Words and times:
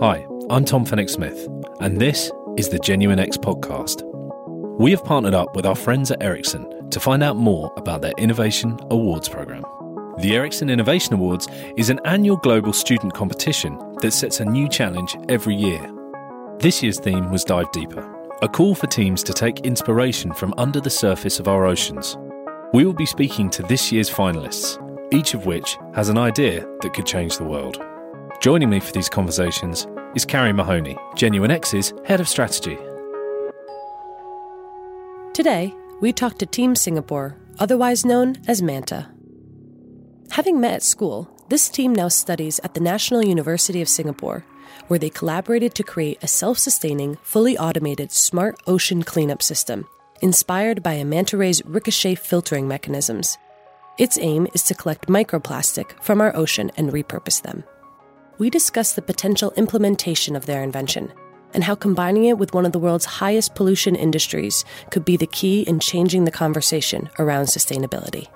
Hi, 0.00 0.26
I'm 0.50 0.64
Tom 0.64 0.84
Fenwick 0.84 1.08
Smith, 1.08 1.48
and 1.80 2.00
this 2.00 2.32
is 2.56 2.68
the 2.68 2.80
Genuine 2.80 3.20
X 3.20 3.36
podcast. 3.36 4.02
We 4.78 4.90
have 4.90 5.04
partnered 5.04 5.34
up 5.34 5.54
with 5.54 5.66
our 5.66 5.76
friends 5.76 6.10
at 6.10 6.22
Ericsson 6.22 6.90
to 6.90 6.98
find 6.98 7.22
out 7.22 7.36
more 7.36 7.72
about 7.76 8.00
their 8.00 8.12
Innovation 8.18 8.76
Awards 8.90 9.28
program. 9.28 9.62
The 10.18 10.34
Ericsson 10.34 10.68
Innovation 10.68 11.14
Awards 11.14 11.46
is 11.76 11.90
an 11.90 12.00
annual 12.04 12.36
global 12.36 12.72
student 12.72 13.14
competition 13.14 13.78
that 14.00 14.12
sets 14.12 14.40
a 14.40 14.44
new 14.44 14.68
challenge 14.68 15.16
every 15.28 15.54
year. 15.54 15.88
This 16.58 16.82
year's 16.82 16.98
theme 16.98 17.30
was 17.30 17.44
Dive 17.44 17.70
Deeper, 17.70 18.12
a 18.42 18.48
call 18.48 18.74
for 18.74 18.88
teams 18.88 19.22
to 19.22 19.32
take 19.32 19.60
inspiration 19.60 20.32
from 20.34 20.54
under 20.58 20.80
the 20.80 20.90
surface 20.90 21.38
of 21.38 21.46
our 21.46 21.66
oceans. 21.66 22.18
We 22.72 22.84
will 22.84 22.94
be 22.94 23.06
speaking 23.06 23.48
to 23.50 23.62
this 23.62 23.92
year's 23.92 24.10
finalists, 24.10 24.76
each 25.12 25.34
of 25.34 25.46
which 25.46 25.76
has 25.94 26.08
an 26.08 26.18
idea 26.18 26.66
that 26.80 26.94
could 26.94 27.06
change 27.06 27.36
the 27.36 27.44
world. 27.44 27.80
Joining 28.42 28.70
me 28.70 28.80
for 28.80 28.90
these 28.90 29.08
conversations 29.08 29.86
is 30.16 30.24
Carrie 30.24 30.52
Mahoney, 30.52 30.98
Genuine 31.14 31.52
X's 31.52 31.94
Head 32.04 32.18
of 32.18 32.28
Strategy. 32.28 32.76
Today, 35.32 35.72
we 36.00 36.12
talk 36.12 36.38
to 36.38 36.46
Team 36.46 36.74
Singapore, 36.74 37.36
otherwise 37.60 38.04
known 38.04 38.34
as 38.48 38.60
MANTA. 38.60 39.08
Having 40.32 40.60
met 40.60 40.74
at 40.74 40.82
school, 40.82 41.30
this 41.50 41.68
team 41.68 41.92
now 41.92 42.08
studies 42.08 42.58
at 42.64 42.74
the 42.74 42.80
National 42.80 43.24
University 43.24 43.80
of 43.80 43.88
Singapore, 43.88 44.44
where 44.88 44.98
they 44.98 45.08
collaborated 45.08 45.76
to 45.76 45.84
create 45.84 46.18
a 46.20 46.26
self 46.26 46.58
sustaining, 46.58 47.18
fully 47.22 47.56
automated 47.56 48.10
smart 48.10 48.56
ocean 48.66 49.04
cleanup 49.04 49.40
system 49.40 49.86
inspired 50.20 50.82
by 50.82 50.94
a 50.94 51.04
manta 51.04 51.36
ray's 51.36 51.64
ricochet 51.64 52.16
filtering 52.16 52.66
mechanisms. 52.66 53.38
Its 53.98 54.18
aim 54.18 54.48
is 54.52 54.64
to 54.64 54.74
collect 54.74 55.06
microplastic 55.06 55.92
from 56.02 56.20
our 56.20 56.34
ocean 56.34 56.72
and 56.76 56.90
repurpose 56.90 57.40
them 57.40 57.62
we 58.38 58.50
discuss 58.50 58.94
the 58.94 59.02
potential 59.02 59.52
implementation 59.56 60.36
of 60.36 60.46
their 60.46 60.62
invention 60.62 61.12
and 61.54 61.64
how 61.64 61.74
combining 61.74 62.24
it 62.24 62.38
with 62.38 62.54
one 62.54 62.64
of 62.64 62.72
the 62.72 62.78
world's 62.78 63.04
highest 63.04 63.54
pollution 63.54 63.94
industries 63.94 64.64
could 64.90 65.04
be 65.04 65.16
the 65.16 65.26
key 65.26 65.62
in 65.62 65.78
changing 65.80 66.24
the 66.24 66.30
conversation 66.30 67.10
around 67.18 67.46
sustainability. 67.46 68.26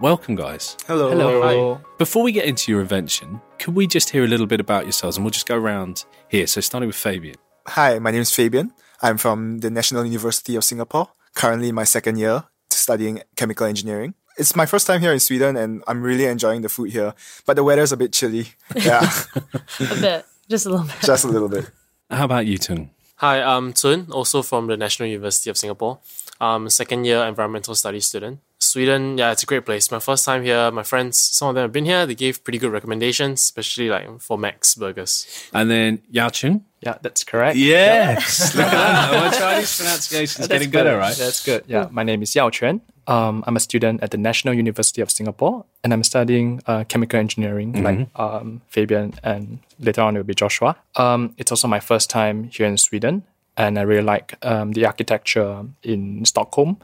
Welcome, 0.00 0.34
guys. 0.34 0.76
Hello. 0.86 1.10
Hello. 1.10 1.74
Hi. 1.74 1.84
Before 1.98 2.22
we 2.22 2.32
get 2.32 2.46
into 2.46 2.72
your 2.72 2.80
invention, 2.80 3.40
could 3.58 3.74
we 3.74 3.86
just 3.86 4.10
hear 4.10 4.24
a 4.24 4.28
little 4.28 4.46
bit 4.46 4.60
about 4.60 4.84
yourselves 4.84 5.16
and 5.16 5.24
we'll 5.24 5.30
just 5.30 5.46
go 5.46 5.56
around 5.56 6.04
here. 6.28 6.46
So, 6.46 6.60
starting 6.60 6.86
with 6.86 6.96
Fabian. 6.96 7.36
Hi, 7.68 7.98
my 7.98 8.10
name 8.10 8.22
is 8.22 8.34
Fabian. 8.34 8.72
I'm 9.02 9.18
from 9.18 9.58
the 9.58 9.70
National 9.70 10.04
University 10.04 10.56
of 10.56 10.64
Singapore, 10.64 11.08
currently 11.34 11.68
in 11.68 11.74
my 11.74 11.84
second 11.84 12.18
year 12.18 12.44
studying 12.80 13.22
chemical 13.36 13.66
engineering. 13.66 14.14
It's 14.40 14.56
my 14.56 14.64
first 14.64 14.86
time 14.86 15.02
here 15.02 15.12
in 15.12 15.20
Sweden 15.20 15.54
and 15.56 15.84
I'm 15.86 16.00
really 16.02 16.24
enjoying 16.24 16.62
the 16.62 16.70
food 16.70 16.90
here, 16.92 17.12
but 17.44 17.56
the 17.56 17.62
weather's 17.62 17.92
a 17.92 17.96
bit 17.98 18.10
chilly. 18.14 18.46
Yeah, 18.74 19.04
a 19.80 19.94
bit, 20.00 20.24
just 20.48 20.64
a 20.64 20.70
little 20.70 20.86
bit. 20.86 20.96
just 21.04 21.24
a 21.24 21.28
little 21.28 21.48
bit. 21.48 21.70
How 22.10 22.24
about 22.24 22.46
you, 22.46 22.56
Tung? 22.56 22.88
Hi, 23.16 23.42
I'm 23.42 23.74
Tun, 23.74 24.06
also 24.10 24.40
from 24.40 24.66
the 24.66 24.78
National 24.78 25.10
University 25.10 25.50
of 25.50 25.58
Singapore. 25.58 25.98
I'm 26.40 26.64
a 26.66 26.70
second 26.70 27.04
year 27.04 27.22
environmental 27.22 27.74
studies 27.74 28.06
student. 28.06 28.40
Sweden, 28.58 29.18
yeah, 29.18 29.30
it's 29.32 29.42
a 29.42 29.46
great 29.46 29.66
place. 29.66 29.90
My 29.90 29.98
first 29.98 30.24
time 30.24 30.42
here, 30.42 30.70
my 30.70 30.84
friends, 30.84 31.18
some 31.18 31.48
of 31.50 31.54
them 31.54 31.64
have 31.64 31.72
been 31.72 31.84
here. 31.84 32.06
They 32.06 32.14
gave 32.14 32.42
pretty 32.42 32.58
good 32.58 32.72
recommendations, 32.72 33.40
especially 33.42 33.90
like 33.90 34.20
for 34.20 34.38
Max 34.38 34.74
Burgers. 34.74 35.26
And 35.52 35.70
then 35.70 36.00
Yao 36.10 36.30
Chung? 36.30 36.64
Yeah, 36.80 36.96
that's 37.02 37.24
correct. 37.24 37.58
Yes. 37.58 38.54
Look 38.54 38.64
at 38.64 38.70
that. 38.70 39.12
My 39.32 39.38
Chinese 39.38 39.76
pronunciation 39.76 40.42
is 40.42 40.48
getting 40.48 40.70
better, 40.70 40.92
good. 40.92 40.98
right? 40.98 41.16
That's 41.16 41.44
good. 41.44 41.64
Yeah, 41.66 41.88
my 41.90 42.04
name 42.04 42.22
is 42.22 42.34
Yao 42.34 42.48
Quan. 42.48 42.80
Um, 43.10 43.42
I'm 43.46 43.56
a 43.56 43.60
student 43.60 44.02
at 44.04 44.12
the 44.12 44.18
National 44.18 44.54
University 44.54 45.02
of 45.02 45.10
Singapore, 45.10 45.64
and 45.82 45.92
I'm 45.92 46.04
studying 46.04 46.62
uh, 46.66 46.84
chemical 46.84 47.18
engineering, 47.18 47.82
like 47.82 48.08
um, 48.14 48.62
Fabian, 48.68 49.14
and 49.24 49.58
later 49.80 50.02
on 50.02 50.14
it 50.14 50.20
will 50.20 50.24
be 50.24 50.34
Joshua. 50.34 50.76
Um, 50.94 51.34
it's 51.36 51.50
also 51.50 51.66
my 51.66 51.80
first 51.80 52.08
time 52.08 52.44
here 52.44 52.66
in 52.66 52.78
Sweden, 52.78 53.24
and 53.56 53.78
I 53.80 53.82
really 53.82 54.04
like 54.04 54.38
um, 54.42 54.72
the 54.72 54.86
architecture 54.86 55.64
in 55.82 56.24
Stockholm, 56.24 56.78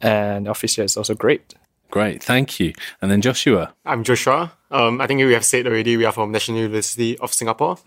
and 0.00 0.46
the 0.46 0.50
office 0.50 0.76
here 0.76 0.86
is 0.86 0.96
also 0.96 1.14
great. 1.14 1.54
Great. 1.90 2.22
Thank 2.22 2.58
you. 2.60 2.72
And 3.02 3.10
then 3.10 3.20
Joshua. 3.20 3.74
I'm 3.84 4.04
Joshua. 4.04 4.52
Um, 4.70 5.00
I 5.00 5.06
think 5.06 5.18
we 5.24 5.32
have 5.32 5.44
said 5.44 5.66
already 5.66 5.96
we 5.96 6.04
are 6.04 6.12
from 6.12 6.30
National 6.30 6.58
University 6.58 7.18
of 7.18 7.32
Singapore, 7.32 7.78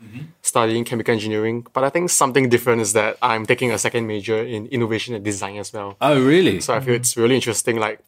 studying 0.42 0.84
chemical 0.84 1.14
engineering. 1.14 1.66
But 1.74 1.84
I 1.84 1.90
think 1.90 2.10
something 2.10 2.50
different 2.50 2.82
is 2.82 2.94
that 2.94 3.18
I'm 3.22 3.46
taking 3.46 3.72
a 3.72 3.78
second 3.78 4.08
major 4.08 4.44
in 4.44 4.66
innovation 4.68 5.14
and 5.14 5.24
design 5.24 5.58
as 5.58 5.72
well. 5.72 5.96
Oh, 6.02 6.20
really? 6.20 6.60
So 6.60 6.74
I 6.74 6.80
feel 6.80 6.96
it's 6.96 7.16
really 7.16 7.36
interesting, 7.36 7.78
like 7.78 8.00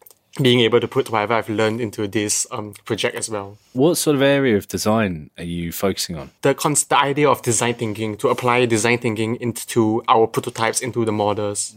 being 0.42 0.62
able 0.62 0.80
to 0.80 0.88
put 0.88 1.12
whatever 1.12 1.36
I've 1.36 1.50
learned 1.50 1.80
into 1.80 2.08
this 2.08 2.48
um, 2.50 2.74
project 2.86 3.16
as 3.16 3.30
well. 3.30 3.58
What 3.74 3.96
sort 3.96 4.16
of 4.16 4.24
area 4.24 4.58
of 4.58 4.68
design 4.68 5.30
are 5.38 5.44
you 5.44 5.72
focusing 5.72 6.16
on? 6.18 6.32
The, 6.42 6.56
cons- 6.56 6.86
the 6.86 6.98
idea 6.98 7.30
of 7.30 7.44
design 7.44 7.76
thinking, 7.76 8.18
to 8.18 8.30
apply 8.30 8.66
design 8.66 8.98
thinking 8.98 9.36
into 9.36 10.04
our 10.08 10.26
prototypes, 10.26 10.82
into 10.82 11.06
the 11.06 11.12
models, 11.12 11.76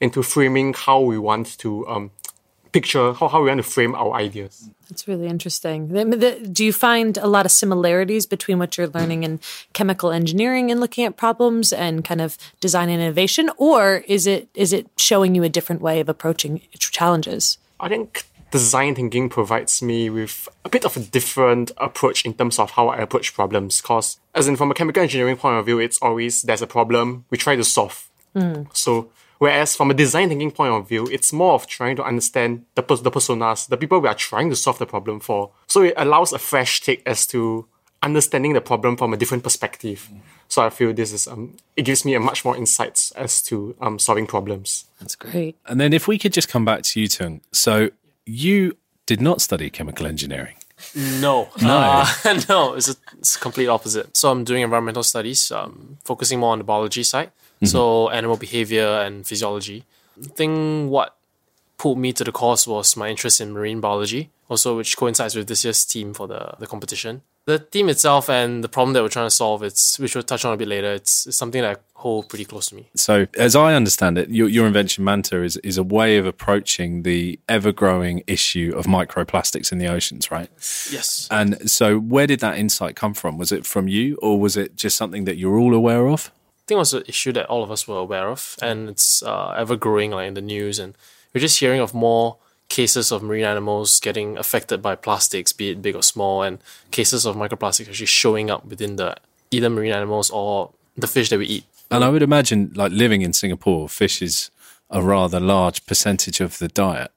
into 0.00 0.22
framing 0.22 0.74
how 0.74 1.00
we 1.00 1.18
want 1.18 1.58
to 1.58 1.88
um, 1.88 2.12
picture, 2.72 3.12
how, 3.12 3.28
how 3.28 3.42
we 3.42 3.48
want 3.48 3.58
to 3.58 3.62
frame 3.62 3.94
our 3.94 4.14
ideas. 4.14 4.70
That's 4.88 5.06
really 5.06 5.26
interesting. 5.26 5.88
Do 5.88 6.64
you 6.64 6.72
find 6.72 7.18
a 7.18 7.26
lot 7.26 7.44
of 7.44 7.52
similarities 7.52 8.24
between 8.24 8.58
what 8.58 8.78
you're 8.78 8.88
learning 8.88 9.22
in 9.22 9.40
chemical 9.74 10.10
engineering 10.10 10.70
and 10.70 10.80
looking 10.80 11.04
at 11.04 11.16
problems 11.16 11.72
and 11.72 12.04
kind 12.04 12.20
of 12.20 12.38
design 12.60 12.88
and 12.88 13.02
innovation, 13.02 13.50
or 13.58 14.04
is 14.08 14.26
it 14.26 14.48
is 14.54 14.72
it 14.72 14.86
showing 14.96 15.34
you 15.34 15.42
a 15.42 15.48
different 15.48 15.82
way 15.82 16.00
of 16.00 16.08
approaching 16.08 16.62
challenges? 16.78 17.58
I 17.78 17.88
think 17.88 18.24
design 18.50 18.94
thinking 18.94 19.28
provides 19.28 19.82
me 19.82 20.08
with 20.08 20.48
a 20.64 20.68
bit 20.68 20.84
of 20.84 20.96
a 20.96 21.00
different 21.00 21.70
approach 21.76 22.24
in 22.24 22.32
terms 22.32 22.58
of 22.58 22.70
how 22.72 22.88
I 22.88 22.96
approach 22.96 23.34
problems. 23.34 23.80
Cause 23.80 24.18
as 24.34 24.48
in 24.48 24.56
from 24.56 24.70
a 24.70 24.74
chemical 24.74 25.02
engineering 25.02 25.36
point 25.36 25.58
of 25.58 25.66
view, 25.66 25.78
it's 25.78 25.98
always 26.00 26.42
there's 26.42 26.62
a 26.62 26.66
problem 26.66 27.24
we 27.30 27.36
try 27.36 27.56
to 27.56 27.64
solve. 27.64 28.08
Hmm. 28.34 28.62
So 28.72 29.10
whereas 29.38 29.74
from 29.76 29.90
a 29.90 29.94
design 29.94 30.28
thinking 30.28 30.50
point 30.50 30.72
of 30.72 30.88
view, 30.88 31.06
it's 31.10 31.32
more 31.32 31.54
of 31.54 31.66
trying 31.66 31.96
to 31.96 32.04
understand 32.04 32.64
the 32.74 32.82
pers- 32.82 33.02
the 33.02 33.10
personas, 33.10 33.68
the 33.68 33.76
people 33.76 34.00
we 34.00 34.08
are 34.08 34.14
trying 34.14 34.50
to 34.50 34.56
solve 34.56 34.78
the 34.78 34.86
problem 34.86 35.20
for. 35.20 35.50
So 35.66 35.82
it 35.82 35.94
allows 35.96 36.32
a 36.32 36.38
fresh 36.38 36.80
take 36.80 37.02
as 37.06 37.26
to 37.28 37.66
understanding 38.02 38.52
the 38.52 38.60
problem 38.60 38.96
from 38.96 39.12
a 39.12 39.16
different 39.16 39.42
perspective. 39.42 40.08
So 40.48 40.62
I 40.62 40.70
feel 40.70 40.92
this 40.92 41.12
is 41.12 41.26
um 41.26 41.56
it 41.76 41.82
gives 41.82 42.04
me 42.04 42.14
a 42.14 42.20
much 42.20 42.44
more 42.44 42.56
insights 42.56 43.10
as 43.12 43.42
to 43.42 43.74
um 43.80 43.98
solving 43.98 44.26
problems. 44.26 44.84
That's 45.00 45.16
great. 45.16 45.56
And 45.66 45.80
then 45.80 45.92
if 45.92 46.08
we 46.08 46.18
could 46.18 46.32
just 46.32 46.48
come 46.48 46.64
back 46.64 46.82
to 46.82 47.00
you, 47.00 47.08
Tung. 47.08 47.40
So 47.52 47.90
you 48.24 48.76
did 49.06 49.20
not 49.20 49.40
study 49.40 49.70
chemical 49.70 50.06
engineering. 50.06 50.54
No, 50.94 51.48
no, 51.60 52.04
no. 52.48 52.74
It's 52.74 52.88
a, 52.88 52.94
it's 53.18 53.36
complete 53.36 53.66
opposite. 53.66 54.16
So 54.16 54.30
I'm 54.30 54.44
doing 54.44 54.62
environmental 54.62 55.02
studies, 55.02 55.50
um, 55.50 55.98
focusing 56.04 56.38
more 56.38 56.52
on 56.52 56.58
the 56.58 56.64
biology 56.64 57.02
side. 57.02 57.32
Mm-hmm. 57.58 57.66
So 57.66 58.10
animal 58.10 58.36
behavior 58.36 58.86
and 58.86 59.26
physiology. 59.26 59.84
I 60.18 60.28
think 60.28 60.90
what 60.90 61.16
pulled 61.76 61.98
me 61.98 62.12
to 62.12 62.24
the 62.24 62.32
course 62.32 62.66
was 62.66 62.96
my 62.96 63.08
interest 63.08 63.40
in 63.40 63.52
marine 63.52 63.80
biology, 63.80 64.30
also 64.48 64.76
which 64.76 64.96
coincides 64.96 65.34
with 65.34 65.46
this 65.46 65.64
year's 65.64 65.84
theme 65.84 66.12
for 66.12 66.26
the, 66.26 66.54
the 66.58 66.66
competition. 66.66 67.22
The 67.46 67.58
theme 67.58 67.88
itself 67.88 68.28
and 68.28 68.62
the 68.62 68.68
problem 68.68 68.92
that 68.92 69.02
we're 69.02 69.08
trying 69.08 69.26
to 69.26 69.34
solve, 69.34 69.62
it's 69.62 69.98
which 69.98 70.14
we'll 70.14 70.22
touch 70.22 70.44
on 70.44 70.52
a 70.52 70.56
bit 70.58 70.68
later. 70.68 70.92
It's, 70.92 71.26
it's 71.26 71.38
something 71.38 71.62
that 71.62 71.78
I 71.78 71.80
hold 71.94 72.28
pretty 72.28 72.44
close 72.44 72.66
to 72.66 72.74
me. 72.74 72.90
So, 72.94 73.26
as 73.38 73.56
I 73.56 73.72
understand 73.72 74.18
it, 74.18 74.28
your, 74.28 74.50
your 74.50 74.66
invention, 74.66 75.02
Manta, 75.02 75.42
is, 75.42 75.56
is 75.58 75.78
a 75.78 75.82
way 75.82 76.18
of 76.18 76.26
approaching 76.26 77.04
the 77.04 77.40
ever 77.48 77.72
growing 77.72 78.22
issue 78.26 78.74
of 78.76 78.84
microplastics 78.84 79.72
in 79.72 79.78
the 79.78 79.86
oceans, 79.86 80.30
right? 80.30 80.50
Yes. 80.90 81.26
And 81.30 81.70
so, 81.70 81.98
where 81.98 82.26
did 82.26 82.40
that 82.40 82.58
insight 82.58 82.96
come 82.96 83.14
from? 83.14 83.38
Was 83.38 83.50
it 83.50 83.64
from 83.64 83.88
you, 83.88 84.18
or 84.20 84.38
was 84.38 84.58
it 84.58 84.76
just 84.76 84.98
something 84.98 85.24
that 85.24 85.38
you're 85.38 85.56
all 85.56 85.74
aware 85.74 86.08
of? 86.08 86.30
I 86.68 86.70
think 86.70 86.76
it 86.76 86.80
was 86.80 86.92
an 86.92 87.04
issue 87.06 87.32
that 87.32 87.46
all 87.46 87.62
of 87.62 87.70
us 87.70 87.88
were 87.88 87.96
aware 87.96 88.28
of, 88.28 88.54
and 88.60 88.90
it's 88.90 89.22
uh, 89.22 89.54
ever 89.56 89.74
growing, 89.74 90.10
like 90.10 90.28
in 90.28 90.34
the 90.34 90.42
news, 90.42 90.78
and 90.78 90.94
we're 91.32 91.40
just 91.40 91.60
hearing 91.60 91.80
of 91.80 91.94
more 91.94 92.36
cases 92.68 93.10
of 93.10 93.22
marine 93.22 93.46
animals 93.46 93.98
getting 94.00 94.36
affected 94.36 94.82
by 94.82 94.94
plastics, 94.94 95.54
be 95.54 95.70
it 95.70 95.80
big 95.80 95.96
or 95.96 96.02
small, 96.02 96.42
and 96.42 96.58
cases 96.90 97.24
of 97.24 97.36
microplastics 97.36 97.88
actually 97.88 98.04
showing 98.04 98.50
up 98.50 98.66
within 98.66 98.96
the 98.96 99.16
either 99.50 99.70
marine 99.70 99.94
animals 99.94 100.28
or 100.28 100.70
the 100.94 101.06
fish 101.06 101.30
that 101.30 101.38
we 101.38 101.46
eat. 101.46 101.64
And 101.90 102.04
I 102.04 102.10
would 102.10 102.22
imagine, 102.22 102.70
like 102.74 102.92
living 102.92 103.22
in 103.22 103.32
Singapore, 103.32 103.88
fish 103.88 104.20
is 104.20 104.50
a 104.90 105.00
rather 105.00 105.40
large 105.40 105.86
percentage 105.86 106.38
of 106.42 106.58
the 106.58 106.68
diet, 106.68 107.10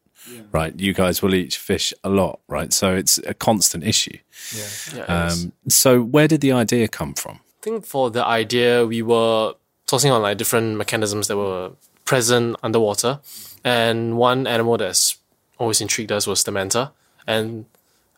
right? 0.54 0.80
You 0.80 0.94
guys 0.94 1.22
will 1.22 1.36
eat 1.36 1.54
fish 1.56 1.94
a 2.06 2.10
lot, 2.10 2.40
right? 2.48 2.72
So 2.72 2.96
it's 2.96 3.18
a 3.28 3.34
constant 3.34 3.84
issue. 3.84 4.18
Yeah, 4.56 4.64
it 4.64 5.32
is. 5.32 5.44
Um, 5.44 5.52
so 5.68 6.02
where 6.02 6.30
did 6.30 6.40
the 6.40 6.54
idea 6.54 6.88
come 6.88 7.16
from? 7.16 7.42
I 7.62 7.64
think 7.64 7.86
for 7.86 8.10
the 8.10 8.26
idea, 8.26 8.88
we 8.88 9.04
were 9.04 9.54
tossing 9.86 10.12
on 10.12 10.24
like 10.24 10.38
different 10.40 10.78
mechanisms 10.78 11.28
that 11.28 11.38
were 11.38 11.72
present 12.06 12.56
underwater, 12.64 13.20
and 13.64 14.18
one 14.18 14.48
animal 14.48 14.78
that's 14.78 15.18
always 15.60 15.80
intrigued 15.80 16.12
us 16.12 16.26
was 16.26 16.44
the 16.44 16.52
manta, 16.52 16.92
and 17.28 17.66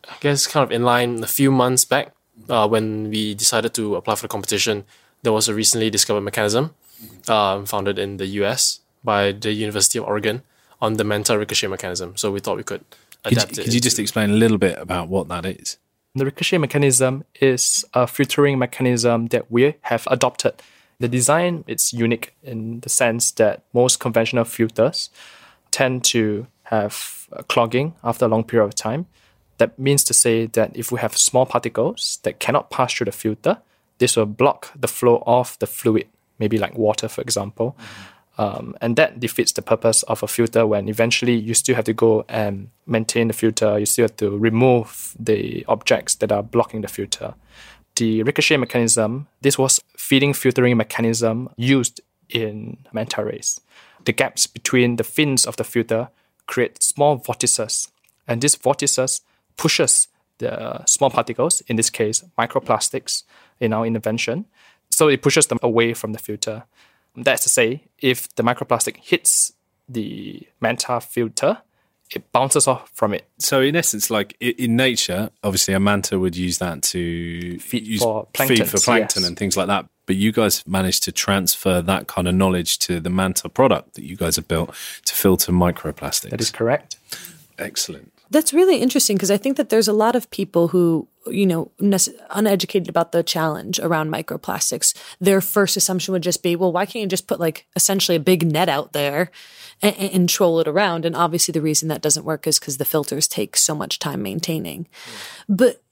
I 0.08 0.14
guess 0.20 0.46
kind 0.46 0.64
of 0.64 0.72
in 0.72 0.82
line 0.82 1.22
a 1.22 1.26
few 1.26 1.50
months 1.52 1.84
back 1.84 2.14
uh, 2.48 2.66
when 2.66 3.10
we 3.10 3.34
decided 3.34 3.74
to 3.74 3.96
apply 3.96 4.14
for 4.14 4.22
the 4.22 4.28
competition, 4.28 4.84
there 5.22 5.32
was 5.32 5.46
a 5.46 5.52
recently 5.54 5.90
discovered 5.90 6.22
mechanism 6.22 6.74
um, 7.28 7.66
founded 7.66 7.98
in 7.98 8.16
the 8.16 8.26
US 8.40 8.80
by 9.04 9.32
the 9.32 9.52
University 9.52 9.98
of 9.98 10.06
Oregon 10.06 10.40
on 10.80 10.94
the 10.94 11.04
manta 11.04 11.38
ricochet 11.38 11.66
mechanism. 11.66 12.16
So 12.16 12.30
we 12.30 12.40
thought 12.40 12.56
we 12.56 12.62
could 12.62 12.84
Could, 13.24 13.32
adapt 13.34 13.56
you- 13.58 13.60
it. 13.60 13.64
could 13.64 13.74
you 13.74 13.80
just 13.80 13.98
explain 13.98 14.30
a 14.30 14.34
little 14.34 14.58
bit 14.58 14.78
about 14.78 15.08
what 15.08 15.28
that 15.28 15.44
is? 15.44 15.76
The 16.16 16.24
ricochet 16.24 16.58
mechanism 16.58 17.24
is 17.40 17.84
a 17.92 18.06
filtering 18.06 18.56
mechanism 18.56 19.26
that 19.28 19.50
we 19.50 19.74
have 19.82 20.06
adopted. 20.08 20.62
The 21.00 21.08
design 21.08 21.64
is 21.66 21.92
unique 21.92 22.34
in 22.44 22.80
the 22.80 22.88
sense 22.88 23.32
that 23.32 23.64
most 23.72 23.98
conventional 23.98 24.44
filters 24.44 25.10
tend 25.72 26.04
to 26.04 26.46
have 26.64 27.28
clogging 27.48 27.94
after 28.04 28.26
a 28.26 28.28
long 28.28 28.44
period 28.44 28.66
of 28.66 28.74
time. 28.76 29.06
That 29.58 29.76
means 29.76 30.04
to 30.04 30.14
say 30.14 30.46
that 30.46 30.76
if 30.76 30.92
we 30.92 31.00
have 31.00 31.16
small 31.16 31.46
particles 31.46 32.20
that 32.22 32.38
cannot 32.38 32.70
pass 32.70 32.94
through 32.94 33.06
the 33.06 33.12
filter, 33.12 33.58
this 33.98 34.16
will 34.16 34.26
block 34.26 34.70
the 34.78 34.88
flow 34.88 35.20
of 35.26 35.58
the 35.58 35.66
fluid, 35.66 36.06
maybe 36.38 36.58
like 36.58 36.78
water, 36.78 37.08
for 37.08 37.22
example. 37.22 37.76
Mm-hmm. 37.76 38.13
Um, 38.36 38.74
and 38.80 38.96
that 38.96 39.20
defeats 39.20 39.52
the 39.52 39.62
purpose 39.62 40.02
of 40.04 40.22
a 40.22 40.26
filter 40.26 40.66
when 40.66 40.88
eventually 40.88 41.34
you 41.34 41.54
still 41.54 41.76
have 41.76 41.84
to 41.84 41.92
go 41.92 42.24
and 42.28 42.70
maintain 42.86 43.28
the 43.28 43.34
filter. 43.34 43.78
You 43.78 43.86
still 43.86 44.04
have 44.04 44.16
to 44.16 44.36
remove 44.36 45.14
the 45.18 45.64
objects 45.68 46.16
that 46.16 46.32
are 46.32 46.42
blocking 46.42 46.80
the 46.80 46.88
filter. 46.88 47.34
The 47.96 48.24
ricochet 48.24 48.56
mechanism, 48.56 49.28
this 49.40 49.56
was 49.56 49.80
feeding 49.96 50.34
filtering 50.34 50.76
mechanism 50.76 51.48
used 51.56 52.00
in 52.28 52.78
manta 52.92 53.24
rays. 53.24 53.60
The 54.04 54.12
gaps 54.12 54.48
between 54.48 54.96
the 54.96 55.04
fins 55.04 55.46
of 55.46 55.56
the 55.56 55.64
filter 55.64 56.08
create 56.46 56.82
small 56.82 57.16
vortices, 57.16 57.88
and 58.26 58.40
these 58.40 58.56
vortices 58.56 59.20
pushes 59.56 60.08
the 60.38 60.84
small 60.86 61.10
particles, 61.10 61.62
in 61.68 61.76
this 61.76 61.90
case 61.90 62.24
microplastics, 62.36 63.22
in 63.60 63.72
our 63.72 63.86
intervention. 63.86 64.46
So 64.90 65.08
it 65.08 65.22
pushes 65.22 65.46
them 65.46 65.58
away 65.62 65.94
from 65.94 66.12
the 66.12 66.18
filter. 66.18 66.64
That's 67.16 67.42
to 67.44 67.48
say, 67.48 67.84
if 67.98 68.34
the 68.34 68.42
microplastic 68.42 68.96
hits 68.96 69.52
the 69.88 70.46
Manta 70.60 71.00
filter, 71.00 71.58
it 72.14 72.30
bounces 72.32 72.68
off 72.68 72.90
from 72.94 73.14
it. 73.14 73.28
So, 73.38 73.60
in 73.60 73.76
essence, 73.76 74.10
like 74.10 74.36
in 74.40 74.76
nature, 74.76 75.30
obviously 75.42 75.74
a 75.74 75.80
manta 75.80 76.18
would 76.18 76.36
use 76.36 76.58
that 76.58 76.82
to 76.82 77.58
feed 77.58 77.98
for 77.98 78.26
plankton, 78.32 78.56
feed 78.58 78.68
for 78.68 78.78
plankton 78.78 79.22
yes. 79.22 79.28
and 79.28 79.38
things 79.38 79.56
like 79.56 79.66
that. 79.68 79.86
But 80.06 80.16
you 80.16 80.32
guys 80.32 80.62
managed 80.66 81.02
to 81.04 81.12
transfer 81.12 81.80
that 81.80 82.06
kind 82.06 82.28
of 82.28 82.34
knowledge 82.34 82.78
to 82.80 83.00
the 83.00 83.10
manta 83.10 83.48
product 83.48 83.94
that 83.94 84.04
you 84.04 84.16
guys 84.16 84.36
have 84.36 84.46
built 84.46 84.74
to 85.06 85.14
filter 85.14 85.50
microplastics. 85.50 86.30
That 86.30 86.40
is 86.40 86.50
correct. 86.50 86.98
Excellent. 87.58 88.12
That's 88.30 88.54
really 88.54 88.78
interesting 88.78 89.16
because 89.16 89.30
I 89.30 89.36
think 89.36 89.56
that 89.56 89.68
there's 89.68 89.88
a 89.88 89.92
lot 89.92 90.16
of 90.16 90.30
people 90.30 90.68
who, 90.68 91.08
you 91.26 91.46
know, 91.46 91.70
uneducated 92.30 92.88
about 92.88 93.12
the 93.12 93.22
challenge 93.22 93.78
around 93.78 94.10
microplastics. 94.10 94.94
Their 95.20 95.40
first 95.40 95.76
assumption 95.76 96.12
would 96.12 96.22
just 96.22 96.42
be, 96.42 96.56
well, 96.56 96.72
why 96.72 96.86
can't 96.86 97.02
you 97.02 97.06
just 97.06 97.26
put 97.28 97.38
like 97.38 97.66
essentially 97.76 98.16
a 98.16 98.20
big 98.20 98.50
net 98.50 98.68
out 98.68 98.92
there 98.92 99.30
and, 99.82 99.94
and 99.96 100.28
troll 100.28 100.58
it 100.58 100.66
around? 100.66 101.04
And 101.04 101.14
obviously, 101.14 101.52
the 101.52 101.60
reason 101.60 101.88
that 101.88 102.02
doesn't 102.02 102.24
work 102.24 102.46
is 102.46 102.58
because 102.58 102.78
the 102.78 102.84
filters 102.84 103.28
take 103.28 103.56
so 103.56 103.74
much 103.74 103.98
time 103.98 104.22
maintaining. 104.22 104.88
But 105.48 105.83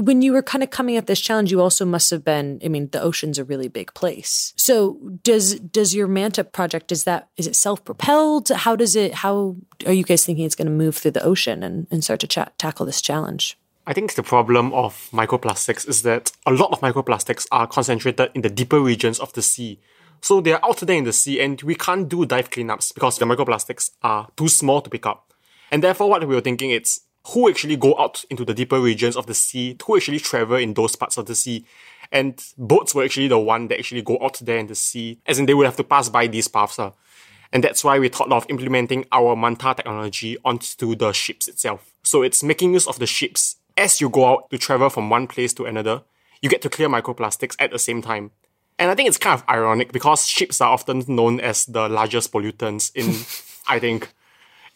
when 0.00 0.22
you 0.22 0.32
were 0.32 0.42
kind 0.42 0.62
of 0.62 0.70
coming 0.70 0.96
at 0.96 1.06
this 1.06 1.20
challenge, 1.20 1.50
you 1.50 1.60
also 1.60 1.84
must 1.84 2.10
have 2.10 2.24
been. 2.24 2.60
I 2.64 2.68
mean, 2.68 2.88
the 2.90 3.00
ocean's 3.00 3.38
a 3.38 3.44
really 3.44 3.68
big 3.68 3.92
place. 3.94 4.52
So 4.56 4.94
does 5.22 5.58
does 5.60 5.94
your 5.94 6.06
Manta 6.06 6.44
project 6.44 6.92
is 6.92 7.04
that 7.04 7.28
is 7.36 7.46
it 7.46 7.56
self 7.56 7.84
propelled? 7.84 8.48
How 8.48 8.76
does 8.76 8.96
it? 8.96 9.14
How 9.14 9.56
are 9.86 9.92
you 9.92 10.04
guys 10.04 10.24
thinking 10.24 10.44
it's 10.44 10.54
going 10.54 10.66
to 10.66 10.72
move 10.72 10.96
through 10.96 11.12
the 11.12 11.22
ocean 11.22 11.62
and, 11.62 11.86
and 11.90 12.02
start 12.02 12.20
to 12.20 12.50
tackle 12.58 12.86
this 12.86 13.00
challenge? 13.00 13.58
I 13.86 13.92
think 13.92 14.14
the 14.14 14.22
problem 14.22 14.72
of 14.72 15.08
microplastics 15.12 15.88
is 15.88 16.02
that 16.02 16.32
a 16.44 16.52
lot 16.52 16.72
of 16.72 16.80
microplastics 16.80 17.46
are 17.52 17.68
concentrated 17.68 18.30
in 18.34 18.42
the 18.42 18.50
deeper 18.50 18.80
regions 18.80 19.20
of 19.20 19.32
the 19.34 19.42
sea. 19.42 19.78
So 20.20 20.40
they 20.40 20.52
are 20.52 20.64
out 20.64 20.80
there 20.80 20.96
in 20.96 21.04
the 21.04 21.12
sea, 21.12 21.40
and 21.40 21.60
we 21.62 21.76
can't 21.76 22.08
do 22.08 22.26
dive 22.26 22.50
cleanups 22.50 22.94
because 22.94 23.18
the 23.18 23.26
microplastics 23.26 23.92
are 24.02 24.28
too 24.36 24.48
small 24.48 24.80
to 24.80 24.90
pick 24.90 25.06
up. 25.06 25.32
And 25.70 25.82
therefore, 25.82 26.08
what 26.08 26.26
we 26.26 26.34
were 26.34 26.40
thinking 26.40 26.70
is 26.70 27.00
who 27.32 27.48
actually 27.48 27.76
go 27.76 27.98
out 27.98 28.24
into 28.30 28.44
the 28.44 28.54
deeper 28.54 28.80
regions 28.80 29.16
of 29.16 29.26
the 29.26 29.34
sea, 29.34 29.76
who 29.84 29.96
actually 29.96 30.20
travel 30.20 30.56
in 30.56 30.74
those 30.74 30.94
parts 30.94 31.16
of 31.16 31.26
the 31.26 31.34
sea. 31.34 31.64
And 32.12 32.42
boats 32.56 32.94
were 32.94 33.04
actually 33.04 33.28
the 33.28 33.38
one 33.38 33.66
that 33.68 33.78
actually 33.78 34.02
go 34.02 34.18
out 34.22 34.38
there 34.40 34.58
in 34.58 34.68
the 34.68 34.76
sea, 34.76 35.18
as 35.26 35.38
in 35.38 35.46
they 35.46 35.54
would 35.54 35.66
have 35.66 35.76
to 35.76 35.84
pass 35.84 36.08
by 36.08 36.28
these 36.28 36.46
paths. 36.46 36.78
Uh. 36.78 36.92
And 37.52 37.64
that's 37.64 37.82
why 37.82 37.98
we 37.98 38.08
thought 38.08 38.30
of 38.30 38.46
implementing 38.48 39.06
our 39.10 39.34
Manta 39.34 39.74
technology 39.74 40.36
onto 40.44 40.94
the 40.94 41.12
ships 41.12 41.48
itself. 41.48 41.92
So 42.04 42.22
it's 42.22 42.44
making 42.44 42.74
use 42.74 42.86
of 42.86 42.98
the 42.98 43.06
ships 43.06 43.56
as 43.76 44.00
you 44.00 44.08
go 44.08 44.26
out 44.26 44.50
to 44.50 44.58
travel 44.58 44.88
from 44.88 45.10
one 45.10 45.26
place 45.26 45.52
to 45.54 45.64
another. 45.64 46.02
You 46.42 46.48
get 46.48 46.62
to 46.62 46.68
clear 46.68 46.88
microplastics 46.88 47.56
at 47.58 47.72
the 47.72 47.78
same 47.78 48.02
time. 48.02 48.30
And 48.78 48.90
I 48.90 48.94
think 48.94 49.08
it's 49.08 49.18
kind 49.18 49.40
of 49.40 49.48
ironic 49.48 49.90
because 49.90 50.26
ships 50.26 50.60
are 50.60 50.72
often 50.72 51.02
known 51.08 51.40
as 51.40 51.66
the 51.66 51.88
largest 51.88 52.30
pollutants 52.32 52.94
in, 52.94 53.06
I 53.68 53.78
think, 53.80 54.12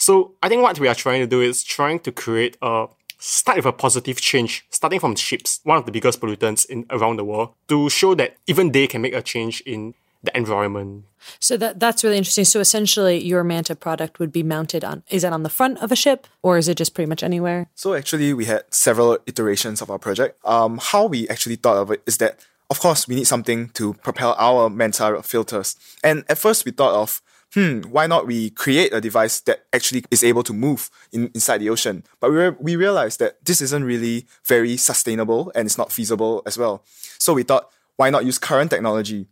so 0.00 0.32
I 0.42 0.48
think 0.48 0.62
what 0.62 0.80
we 0.80 0.88
are 0.88 0.94
trying 0.94 1.20
to 1.20 1.26
do 1.26 1.40
is 1.42 1.62
trying 1.62 2.00
to 2.00 2.10
create 2.10 2.56
a 2.62 2.86
start 3.18 3.56
with 3.56 3.66
a 3.66 3.72
positive 3.72 4.18
change, 4.20 4.64
starting 4.70 4.98
from 4.98 5.14
ships, 5.14 5.60
one 5.64 5.76
of 5.76 5.84
the 5.84 5.92
biggest 5.92 6.20
pollutants 6.20 6.64
in 6.66 6.86
around 6.88 7.16
the 7.16 7.24
world, 7.24 7.50
to 7.68 7.90
show 7.90 8.14
that 8.14 8.36
even 8.46 8.72
they 8.72 8.86
can 8.86 9.02
make 9.02 9.12
a 9.12 9.20
change 9.20 9.60
in 9.66 9.94
the 10.22 10.34
environment. 10.36 11.04
So 11.38 11.58
that 11.58 11.78
that's 11.78 12.02
really 12.02 12.16
interesting. 12.16 12.46
So 12.46 12.60
essentially, 12.60 13.22
your 13.22 13.44
Manta 13.44 13.76
product 13.76 14.18
would 14.18 14.32
be 14.32 14.42
mounted 14.42 14.84
on 14.84 15.02
is 15.10 15.22
that 15.22 15.32
on 15.32 15.42
the 15.42 15.50
front 15.50 15.78
of 15.78 15.92
a 15.92 15.96
ship, 15.96 16.26
or 16.42 16.56
is 16.56 16.66
it 16.66 16.76
just 16.78 16.94
pretty 16.94 17.08
much 17.08 17.22
anywhere? 17.22 17.68
So 17.74 17.94
actually, 17.94 18.32
we 18.32 18.46
had 18.46 18.64
several 18.70 19.18
iterations 19.26 19.82
of 19.82 19.90
our 19.90 19.98
project. 19.98 20.38
Um, 20.44 20.78
how 20.80 21.06
we 21.06 21.28
actually 21.28 21.56
thought 21.56 21.76
of 21.76 21.90
it 21.90 22.02
is 22.06 22.16
that, 22.18 22.40
of 22.70 22.80
course, 22.80 23.06
we 23.06 23.16
need 23.16 23.26
something 23.26 23.68
to 23.70 23.94
propel 23.94 24.34
our 24.38 24.70
Manta 24.70 25.22
filters, 25.22 25.76
and 26.02 26.24
at 26.28 26.38
first 26.38 26.64
we 26.64 26.72
thought 26.72 26.94
of 26.94 27.20
hmm, 27.54 27.80
why 27.82 28.06
not 28.06 28.26
we 28.26 28.50
create 28.50 28.92
a 28.92 29.00
device 29.00 29.40
that 29.40 29.64
actually 29.72 30.04
is 30.10 30.22
able 30.22 30.42
to 30.44 30.52
move 30.52 30.90
in, 31.12 31.30
inside 31.34 31.58
the 31.58 31.70
ocean? 31.70 32.04
But 32.20 32.30
we, 32.30 32.36
re- 32.36 32.56
we 32.58 32.76
realized 32.76 33.18
that 33.20 33.44
this 33.44 33.60
isn't 33.60 33.84
really 33.84 34.26
very 34.44 34.76
sustainable 34.76 35.52
and 35.54 35.66
it's 35.66 35.78
not 35.78 35.92
feasible 35.92 36.42
as 36.46 36.56
well. 36.58 36.84
So 37.18 37.34
we 37.34 37.42
thought, 37.42 37.70
why 37.96 38.10
not 38.10 38.24
use 38.24 38.38
current 38.38 38.70
technology? 38.70 39.26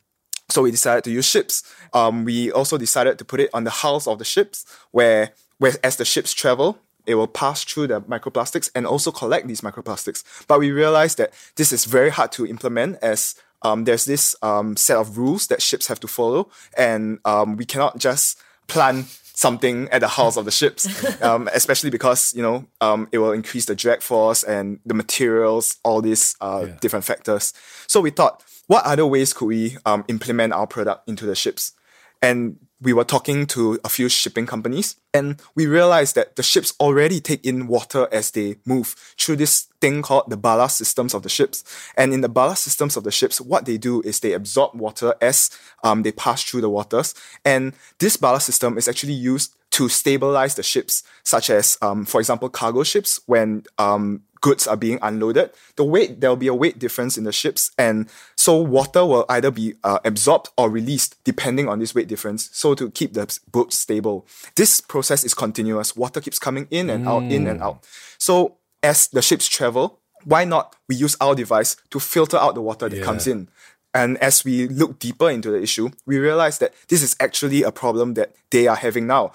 So 0.51 0.63
we 0.63 0.71
decided 0.71 1.05
to 1.05 1.11
use 1.11 1.27
ships. 1.27 1.63
Um, 1.93 2.25
we 2.25 2.51
also 2.51 2.79
decided 2.79 3.19
to 3.19 3.25
put 3.25 3.41
it 3.41 3.51
on 3.53 3.65
the 3.65 3.71
hulls 3.71 4.07
of 4.07 4.19
the 4.19 4.25
ships, 4.25 4.65
where, 4.91 5.33
where 5.59 5.75
as 5.85 5.97
the 5.97 6.05
ships 6.05 6.33
travel, 6.33 6.79
it 7.07 7.15
will 7.15 7.27
pass 7.27 7.65
through 7.65 7.87
the 7.87 8.03
microplastics 8.03 8.71
and 8.75 8.87
also 8.87 9.11
collect 9.11 9.49
these 9.49 9.63
microplastics. 9.63 10.23
But 10.47 10.59
we 10.59 10.71
realized 10.71 11.17
that 11.19 11.33
this 11.57 11.73
is 11.73 11.87
very 11.87 12.11
hard 12.11 12.33
to 12.33 12.47
implement 12.47 12.99
as 13.01 13.35
um, 13.63 13.85
there's 13.85 14.05
this 14.05 14.37
um, 14.43 14.77
set 14.77 14.97
of 14.97 15.19
rules 15.19 15.47
that 15.49 15.63
ships 15.63 15.87
have 15.89 16.01
to 16.01 16.09
follow, 16.09 16.51
and 16.77 17.19
um, 17.25 17.57
we 17.57 17.65
cannot 17.65 17.99
just 17.99 18.39
plan 18.67 19.05
something 19.35 19.89
at 19.91 20.01
the 20.01 20.09
hulls 20.09 20.37
of 20.37 20.45
the 20.45 20.51
ships, 20.51 20.87
um, 21.23 21.49
especially 21.53 21.91
because 21.91 22.35
you 22.35 22.43
know 22.43 22.67
um, 22.81 23.09
it 23.13 23.19
will 23.19 23.33
increase 23.33 23.67
the 23.67 23.75
drag 23.75 24.03
force 24.03 24.43
and 24.43 24.81
the 24.85 24.95
materials, 24.95 25.77
all 25.85 26.01
these 26.01 26.37
uh, 26.41 26.65
yeah. 26.67 26.77
different 26.81 27.05
factors. 27.05 27.53
So 27.87 28.01
we 28.01 28.11
thought, 28.11 28.43
what 28.67 28.85
other 28.85 29.07
ways 29.07 29.33
could 29.33 29.47
we 29.47 29.77
um, 29.87 30.05
implement 30.09 30.53
our 30.53 30.67
product 30.67 31.09
into 31.09 31.27
the 31.27 31.35
ships? 31.35 31.73
And 32.21 32.59
we 32.81 32.93
were 32.93 33.05
talking 33.05 33.47
to 33.47 33.79
a 33.85 33.89
few 33.89 34.09
shipping 34.09 34.47
companies 34.47 34.97
and 35.13 35.43
we 35.55 35.67
realized 35.67 36.15
that 36.15 36.37
the 36.37 36.43
ships 36.43 36.75
already 36.79 37.21
take 37.21 37.45
in 37.45 37.67
water 37.67 38.09
as 38.13 38.31
they 38.31 38.57
move 38.65 38.95
through 39.19 39.37
this 39.37 39.67
thing 39.81 40.03
called 40.03 40.31
the 40.31 40.37
ballast 40.37 40.77
systems 40.77 41.15
of 41.15 41.23
the 41.23 41.29
ships. 41.29 41.65
And 41.97 42.13
in 42.13 42.21
the 42.21 42.29
ballast 42.29 42.63
systems 42.63 42.97
of 42.97 43.05
the 43.05 43.11
ships, 43.11 43.41
what 43.41 43.65
they 43.65 43.79
do 43.79 44.01
is 44.03 44.21
they 44.21 44.33
absorb 44.33 44.79
water 44.79 45.15
as 45.21 45.51
um, 45.83 46.03
they 46.03 46.13
pass 46.13 46.43
through 46.45 46.61
the 46.61 46.71
waters. 46.71 47.15
And 47.45 47.73
this 47.99 48.17
ballast 48.17 48.47
system 48.47 48.79
is 48.79 48.87
actually 48.87 49.15
used 49.15 49.55
to 49.71 49.89
stabilize 49.89 50.55
the 50.55 50.63
ships, 50.63 51.03
such 51.25 51.51
as, 51.51 51.79
um, 51.83 52.05
for 52.05 52.21
example, 52.21 52.49
cargo 52.49 52.83
ships 52.83 53.21
when 53.27 53.65
um, 53.77 54.23
goods 54.41 54.67
are 54.67 54.77
being 54.77 54.99
unloaded, 55.03 55.51
the 55.77 55.85
weight, 55.85 56.21
there'll 56.21 56.37
be 56.37 56.47
a 56.49 56.55
weight 56.55 56.79
difference 56.79 57.17
in 57.19 57.25
the 57.25 57.33
ships. 57.33 57.71
And 57.79 58.09
so 58.37 58.57
water 58.57 59.05
will 59.05 59.25
either 59.29 59.51
be 59.51 59.75
uh, 59.85 59.99
absorbed 60.05 60.49
or 60.57 60.71
released 60.71 61.23
depending 61.25 61.69
on 61.69 61.79
this 61.79 61.95
weight 61.95 62.09
difference. 62.09 62.51
So 62.53 62.75
to 62.75 62.91
keep 62.91 63.15
the 63.15 63.39
boat 63.51 63.73
stable, 63.73 64.27
this 64.57 64.81
process 64.81 65.25
is 65.25 65.35
continuous. 65.35 65.97
Water 65.97 66.21
keeps 66.21 66.39
coming 66.39 66.67
in 66.71 66.91
and 66.91 67.05
mm. 67.05 67.09
out, 67.09 67.31
in 67.31 67.47
and 67.47 67.63
out. 67.63 67.87
So 68.19 68.57
as 68.83 69.09
the 69.09 69.23
ships 69.23 69.49
travel, 69.49 70.01
why 70.25 70.45
not 70.45 70.77
we 70.89 70.97
use 70.97 71.17
our 71.21 71.35
device 71.35 71.77
to 71.91 72.01
filter 72.01 72.37
out 72.37 72.55
the 72.55 72.63
water 72.63 72.89
that 72.89 72.97
yeah. 72.97 73.05
comes 73.05 73.27
in? 73.27 73.49
And 73.95 74.19
as 74.19 74.45
we 74.45 74.69
look 74.69 74.99
deeper 74.99 75.31
into 75.31 75.51
the 75.51 75.63
issue, 75.63 75.91
we 76.07 76.19
realize 76.19 76.59
that 76.59 76.75
this 76.89 77.03
is 77.03 77.17
actually 77.21 77.63
a 77.63 77.73
problem 77.73 78.15
that 78.15 78.35
they 78.51 78.67
are 78.67 78.77
having 78.77 79.07
now 79.07 79.33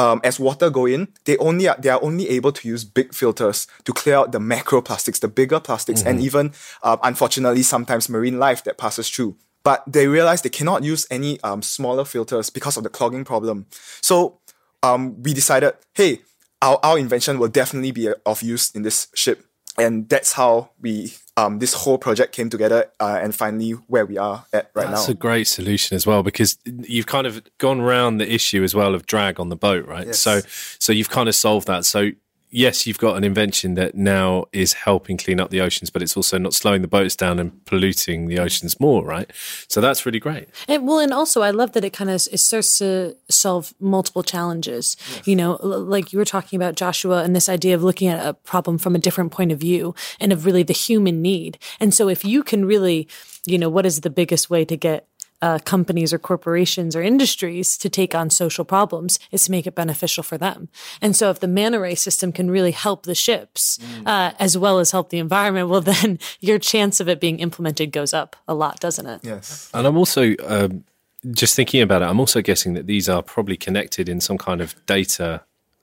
um, 0.00 0.20
as 0.24 0.40
water 0.40 0.70
go 0.70 0.86
in, 0.86 1.08
they 1.26 1.36
only 1.36 1.68
are, 1.68 1.76
they 1.78 1.90
are 1.90 2.02
only 2.02 2.26
able 2.30 2.52
to 2.52 2.66
use 2.66 2.84
big 2.84 3.12
filters 3.14 3.66
to 3.84 3.92
clear 3.92 4.16
out 4.16 4.32
the 4.32 4.38
macroplastics, 4.38 5.20
the 5.20 5.28
bigger 5.28 5.60
plastics, 5.60 6.00
mm-hmm. 6.00 6.08
and 6.08 6.20
even 6.22 6.52
uh, 6.82 6.96
unfortunately 7.02 7.62
sometimes 7.62 8.08
marine 8.08 8.38
life 8.38 8.64
that 8.64 8.78
passes 8.78 9.10
through. 9.10 9.36
But 9.62 9.84
they 9.86 10.08
realize 10.08 10.40
they 10.40 10.48
cannot 10.48 10.84
use 10.84 11.06
any 11.10 11.38
um, 11.42 11.60
smaller 11.60 12.06
filters 12.06 12.48
because 12.48 12.78
of 12.78 12.82
the 12.82 12.88
clogging 12.88 13.26
problem. 13.26 13.66
So 14.00 14.38
um, 14.82 15.22
we 15.22 15.34
decided, 15.34 15.74
hey, 15.92 16.22
our, 16.62 16.80
our 16.82 16.98
invention 16.98 17.38
will 17.38 17.48
definitely 17.48 17.90
be 17.90 18.08
of 18.24 18.42
use 18.42 18.70
in 18.70 18.80
this 18.80 19.08
ship 19.14 19.44
and 19.78 20.08
that's 20.08 20.32
how 20.32 20.70
we 20.80 21.12
um, 21.36 21.58
this 21.58 21.74
whole 21.74 21.98
project 21.98 22.32
came 22.32 22.50
together 22.50 22.90
uh, 23.00 23.18
and 23.22 23.34
finally 23.34 23.72
where 23.72 24.04
we 24.04 24.18
are 24.18 24.44
at 24.52 24.70
right 24.74 24.82
that's 24.82 24.90
now. 24.90 24.96
That's 24.96 25.08
a 25.08 25.14
great 25.14 25.46
solution 25.46 25.94
as 25.94 26.06
well 26.06 26.22
because 26.22 26.58
you've 26.64 27.06
kind 27.06 27.26
of 27.26 27.42
gone 27.58 27.80
around 27.80 28.18
the 28.18 28.32
issue 28.32 28.62
as 28.62 28.74
well 28.74 28.94
of 28.94 29.06
drag 29.06 29.40
on 29.40 29.48
the 29.48 29.56
boat, 29.56 29.86
right? 29.86 30.08
Yes. 30.08 30.18
So 30.18 30.40
so 30.78 30.92
you've 30.92 31.10
kind 31.10 31.28
of 31.28 31.34
solved 31.34 31.66
that. 31.68 31.84
So 31.84 32.10
yes, 32.50 32.86
you've 32.86 32.98
got 32.98 33.16
an 33.16 33.24
invention 33.24 33.74
that 33.74 33.94
now 33.94 34.46
is 34.52 34.72
helping 34.72 35.16
clean 35.16 35.40
up 35.40 35.50
the 35.50 35.60
oceans, 35.60 35.90
but 35.90 36.02
it's 36.02 36.16
also 36.16 36.38
not 36.38 36.54
slowing 36.54 36.82
the 36.82 36.88
boats 36.88 37.16
down 37.16 37.38
and 37.38 37.64
polluting 37.64 38.26
the 38.26 38.38
oceans 38.38 38.78
more, 38.80 39.04
right? 39.04 39.30
So 39.68 39.80
that's 39.80 40.04
really 40.04 40.18
great. 40.18 40.48
And 40.68 40.86
well, 40.86 40.98
and 40.98 41.12
also 41.12 41.42
I 41.42 41.50
love 41.50 41.72
that 41.72 41.84
it 41.84 41.92
kind 41.92 42.10
of 42.10 42.16
it 42.32 42.38
starts 42.38 42.78
to 42.78 43.16
solve 43.28 43.72
multiple 43.80 44.22
challenges. 44.22 44.96
Yes. 45.14 45.26
You 45.28 45.36
know, 45.36 45.52
like 45.62 46.12
you 46.12 46.18
were 46.18 46.24
talking 46.24 46.56
about 46.56 46.74
Joshua 46.76 47.22
and 47.22 47.34
this 47.34 47.48
idea 47.48 47.74
of 47.74 47.82
looking 47.82 48.08
at 48.08 48.26
a 48.26 48.34
problem 48.34 48.78
from 48.78 48.94
a 48.94 48.98
different 48.98 49.32
point 49.32 49.52
of 49.52 49.58
view 49.58 49.94
and 50.18 50.32
of 50.32 50.44
really 50.44 50.62
the 50.62 50.72
human 50.72 51.22
need. 51.22 51.58
And 51.78 51.94
so 51.94 52.08
if 52.08 52.24
you 52.24 52.42
can 52.42 52.64
really, 52.64 53.08
you 53.46 53.58
know, 53.58 53.68
what 53.68 53.86
is 53.86 54.00
the 54.00 54.10
biggest 54.10 54.50
way 54.50 54.64
to 54.64 54.76
get 54.76 55.06
uh, 55.42 55.58
companies 55.64 56.12
or 56.12 56.18
corporations 56.18 56.94
or 56.94 57.02
industries 57.02 57.78
to 57.78 57.88
take 57.88 58.14
on 58.14 58.30
social 58.30 58.64
problems 58.64 59.18
is 59.30 59.44
to 59.44 59.50
make 59.50 59.66
it 59.66 59.74
beneficial 59.74 60.22
for 60.22 60.36
them. 60.36 60.68
And 61.00 61.16
so 61.16 61.30
if 61.30 61.40
the 61.40 61.48
manta 61.48 61.80
ray 61.80 61.94
system 61.94 62.32
can 62.32 62.50
really 62.50 62.72
help 62.72 63.04
the 63.04 63.14
ships 63.14 63.78
mm. 63.78 64.06
uh, 64.06 64.32
as 64.38 64.56
well 64.56 64.78
as 64.78 64.90
help 64.90 65.10
the 65.10 65.18
environment, 65.18 65.68
well, 65.68 65.80
then 65.92 66.18
your 66.40 66.58
chance 66.58 67.00
of 67.00 67.08
it 67.08 67.20
being 67.20 67.40
implemented 67.40 67.92
goes 67.92 68.12
up 68.12 68.36
a 68.46 68.54
lot, 68.54 68.80
doesn't 68.80 69.06
it? 69.06 69.20
Yes. 69.22 69.70
And 69.72 69.86
I'm 69.86 69.96
also 69.96 70.34
um, 70.46 70.84
just 71.30 71.56
thinking 71.56 71.82
about 71.82 72.02
it, 72.02 72.06
I'm 72.06 72.20
also 72.20 72.42
guessing 72.42 72.74
that 72.74 72.86
these 72.86 73.08
are 73.08 73.22
probably 73.22 73.56
connected 73.56 74.08
in 74.08 74.20
some 74.20 74.38
kind 74.38 74.60
of 74.60 74.74
data 74.86 75.42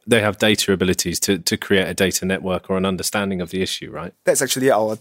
they 0.10 0.22
have 0.22 0.38
data 0.38 0.72
abilities 0.72 1.20
to, 1.20 1.38
to 1.38 1.58
create 1.58 1.88
a 1.88 1.94
data 1.94 2.26
network 2.26 2.70
or 2.70 2.78
an 2.78 2.86
understanding 2.86 3.42
of 3.42 3.50
the 3.50 3.62
issue, 3.62 3.92
right? 3.92 4.14
That's 4.24 4.42
actually 4.42 4.72
our 4.72 4.98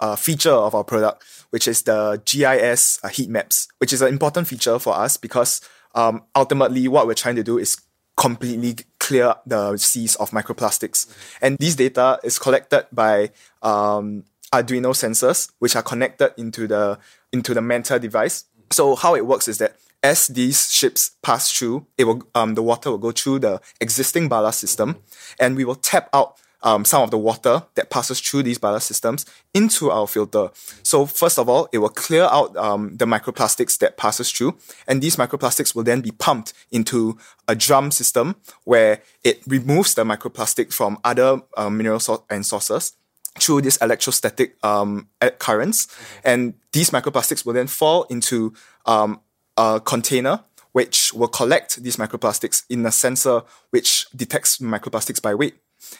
uh, 0.00 0.16
feature 0.16 0.52
of 0.52 0.74
our 0.74 0.84
product, 0.84 1.24
which 1.50 1.68
is 1.68 1.82
the 1.82 2.20
GIS 2.24 3.00
uh, 3.02 3.08
heat 3.08 3.28
maps, 3.28 3.68
which 3.78 3.92
is 3.92 4.02
an 4.02 4.08
important 4.08 4.46
feature 4.46 4.78
for 4.78 4.94
us 4.94 5.16
because 5.16 5.60
um, 5.94 6.22
ultimately 6.34 6.86
what 6.88 7.06
we're 7.06 7.14
trying 7.14 7.36
to 7.36 7.42
do 7.42 7.58
is 7.58 7.80
completely 8.16 8.76
clear 8.98 9.34
the 9.46 9.76
seas 9.76 10.16
of 10.16 10.30
microplastics. 10.30 11.06
Mm-hmm. 11.06 11.46
And 11.46 11.58
these 11.58 11.76
data 11.76 12.18
is 12.22 12.38
collected 12.38 12.86
by 12.92 13.30
um, 13.62 14.24
Arduino 14.52 14.92
sensors, 14.92 15.50
which 15.58 15.76
are 15.76 15.82
connected 15.82 16.32
into 16.36 16.66
the 16.66 16.98
into 17.32 17.54
the 17.54 17.60
Manta 17.60 17.98
device. 17.98 18.44
So 18.70 18.96
how 18.96 19.14
it 19.14 19.26
works 19.26 19.48
is 19.48 19.58
that 19.58 19.76
as 20.02 20.28
these 20.28 20.70
ships 20.70 21.12
pass 21.22 21.50
through, 21.50 21.86
it 21.96 22.04
will 22.04 22.22
um, 22.34 22.54
the 22.54 22.62
water 22.62 22.90
will 22.90 22.98
go 22.98 23.12
through 23.12 23.40
the 23.40 23.60
existing 23.80 24.28
ballast 24.28 24.60
system, 24.60 24.96
and 25.38 25.56
we 25.56 25.64
will 25.64 25.74
tap 25.74 26.08
out 26.12 26.36
um, 26.62 26.84
some 26.84 27.02
of 27.02 27.10
the 27.10 27.18
water 27.18 27.62
that 27.74 27.90
passes 27.90 28.20
through 28.20 28.42
these 28.42 28.58
ballast 28.58 28.86
systems 28.86 29.24
into 29.54 29.90
our 29.90 30.06
filter. 30.06 30.50
So 30.82 31.06
first 31.06 31.38
of 31.38 31.48
all, 31.48 31.68
it 31.72 31.78
will 31.78 31.88
clear 31.88 32.24
out 32.24 32.56
um, 32.56 32.96
the 32.96 33.06
microplastics 33.06 33.78
that 33.78 33.96
passes 33.96 34.30
through, 34.30 34.56
and 34.86 35.02
these 35.02 35.16
microplastics 35.16 35.74
will 35.74 35.84
then 35.84 36.00
be 36.00 36.10
pumped 36.10 36.52
into 36.70 37.18
a 37.46 37.54
drum 37.54 37.90
system 37.90 38.36
where 38.64 39.02
it 39.24 39.42
removes 39.46 39.94
the 39.94 40.04
microplastic 40.04 40.72
from 40.72 40.98
other 41.04 41.42
uh, 41.56 41.70
mineral 41.70 42.00
so- 42.00 42.24
and 42.30 42.44
sources 42.44 42.94
through 43.38 43.60
these 43.60 43.76
electrostatic 43.76 44.56
um, 44.64 45.08
currents, 45.38 45.86
and 46.24 46.54
these 46.72 46.90
microplastics 46.90 47.46
will 47.46 47.52
then 47.52 47.68
fall 47.68 48.02
into 48.04 48.52
um, 48.86 49.20
a 49.56 49.80
container 49.84 50.40
which 50.72 51.12
will 51.12 51.28
collect 51.28 51.82
these 51.82 51.96
microplastics 51.96 52.64
in 52.68 52.84
a 52.84 52.92
sensor 52.92 53.42
which 53.70 54.06
detects 54.14 54.58
microplastics 54.58 55.20
by 55.20 55.34
weight. 55.34 55.54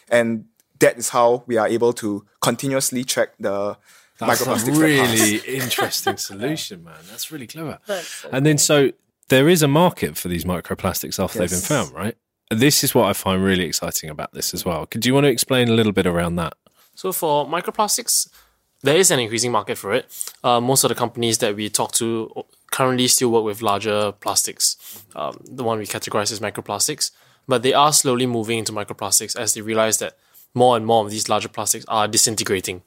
And 0.09 0.47
that 0.81 0.99
is 0.99 1.11
how 1.11 1.45
we 1.47 1.57
are 1.57 1.69
able 1.69 1.93
to 1.95 2.25
continuously 2.41 3.05
track 3.05 3.31
the 3.39 3.77
That's 4.19 4.43
microplastics. 4.43 4.77
a 4.77 4.81
really 4.81 5.37
interesting 5.57 6.17
solution, 6.17 6.85
man. 6.85 6.99
That's 7.11 7.31
really 7.31 7.47
clever. 7.47 7.79
That's 7.87 8.25
and 8.33 8.47
then 8.47 8.59
so 8.59 8.93
there 9.29 9.49
is 9.49 9.63
a 9.63 9.69
market 9.69 10.17
for 10.17 10.29
these 10.29 10.45
microplastics 10.45 11.23
after 11.23 11.41
yes. 11.41 11.51
they've 11.51 11.61
been 11.61 11.77
found, 11.77 11.95
right? 11.95 12.17
This 12.51 12.83
is 12.83 12.95
what 12.95 13.09
I 13.09 13.13
find 13.13 13.45
really 13.45 13.65
exciting 13.65 14.09
about 14.09 14.33
this 14.33 14.55
as 14.55 14.65
well. 14.65 14.87
Could 14.87 15.05
you 15.05 15.13
want 15.13 15.25
to 15.25 15.31
explain 15.31 15.69
a 15.69 15.73
little 15.73 15.93
bit 15.93 16.07
around 16.07 16.37
that? 16.37 16.55
So 16.95 17.13
for 17.13 17.47
microplastics, 17.47 18.29
there 18.83 18.97
is 18.97 19.11
an 19.11 19.19
increasing 19.21 19.53
market 19.53 19.77
for 19.77 19.93
it. 19.93 20.33
Uh, 20.43 20.61
most 20.61 20.85
of 20.85 20.89
the 20.89 20.95
companies 20.95 21.39
that 21.39 21.55
we 21.55 21.69
talk 21.69 21.93
to 21.93 22.45
currently 22.71 23.07
still 23.09 23.31
work 23.31 23.45
with 23.45 23.61
larger 23.61 24.13
plastics, 24.13 25.05
um, 25.15 25.39
the 25.45 25.63
one 25.63 25.79
we 25.79 25.87
categorize 25.87 26.33
as 26.33 26.41
microplastics 26.41 27.11
but 27.49 27.63
they 27.63 27.73
are 27.73 27.93
slowly 27.93 28.27
moving 28.27 28.59
into 28.59 28.73
microplastics 28.73 29.35
as 29.35 29.55
they 29.55 29.61
realize 29.61 29.99
that 29.99 30.17
more 30.55 30.77
and 30.77 30.87
more 30.87 31.05
of 31.05 31.11
these 31.11 31.29
larger 31.29 31.49
plastics 31.49 31.85
are 31.89 32.07
disintegrating 32.07 32.83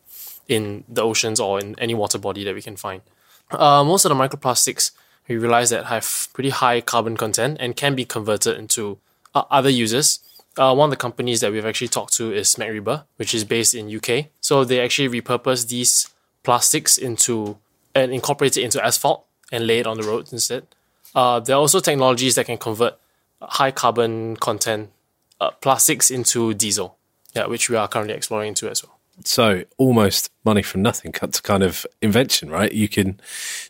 in 0.47 0.83
the 0.87 1.01
oceans 1.01 1.39
or 1.39 1.59
in 1.59 1.77
any 1.79 1.93
water 1.93 2.17
body 2.17 2.43
that 2.43 2.55
we 2.55 2.61
can 2.61 2.75
find. 2.75 3.01
Uh, 3.49 3.83
most 3.83 4.05
of 4.05 4.09
the 4.09 4.15
microplastics 4.15 4.91
we 5.27 5.37
realize 5.37 5.69
that 5.69 5.85
have 5.85 6.27
pretty 6.33 6.49
high 6.49 6.81
carbon 6.81 7.15
content 7.15 7.57
and 7.59 7.75
can 7.75 7.95
be 7.95 8.05
converted 8.05 8.57
into 8.57 8.97
uh, 9.33 9.43
other 9.49 9.69
uses. 9.69 10.19
Uh, 10.57 10.73
one 10.75 10.87
of 10.87 10.91
the 10.91 10.97
companies 10.97 11.39
that 11.39 11.51
we've 11.51 11.65
actually 11.65 11.87
talked 11.87 12.13
to 12.13 12.33
is 12.33 12.55
MacRebur, 12.55 13.05
which 13.15 13.33
is 13.33 13.43
based 13.45 13.73
in 13.73 13.95
UK. 13.95 14.25
So 14.41 14.65
they 14.65 14.81
actually 14.81 15.21
repurpose 15.21 15.67
these 15.67 16.09
plastics 16.43 16.97
into 16.97 17.57
and 17.95 18.11
incorporate 18.13 18.57
it 18.57 18.63
into 18.63 18.83
asphalt 18.83 19.25
and 19.51 19.67
lay 19.67 19.79
it 19.79 19.87
on 19.87 19.97
the 19.97 20.03
roads 20.03 20.33
instead. 20.33 20.65
Uh, 21.13 21.39
there 21.39 21.55
are 21.55 21.59
also 21.59 21.79
technologies 21.79 22.35
that 22.35 22.45
can 22.45 22.57
convert 22.57 22.97
high 23.41 23.71
carbon 23.71 24.37
content 24.37 24.91
uh, 25.39 25.51
plastics 25.51 26.11
into 26.11 26.53
diesel, 26.53 26.97
yeah, 27.35 27.47
which 27.47 27.69
we 27.69 27.75
are 27.75 27.87
currently 27.87 28.13
exploring 28.13 28.49
into 28.49 28.69
as 28.69 28.83
well. 28.83 29.01
So 29.25 29.63
almost 29.77 30.31
money 30.45 30.61
from 30.61 30.81
nothing 30.81 31.11
kind 31.11 31.63
of 31.63 31.85
invention, 32.01 32.49
right? 32.49 32.71
You 32.71 32.87
can 32.87 33.19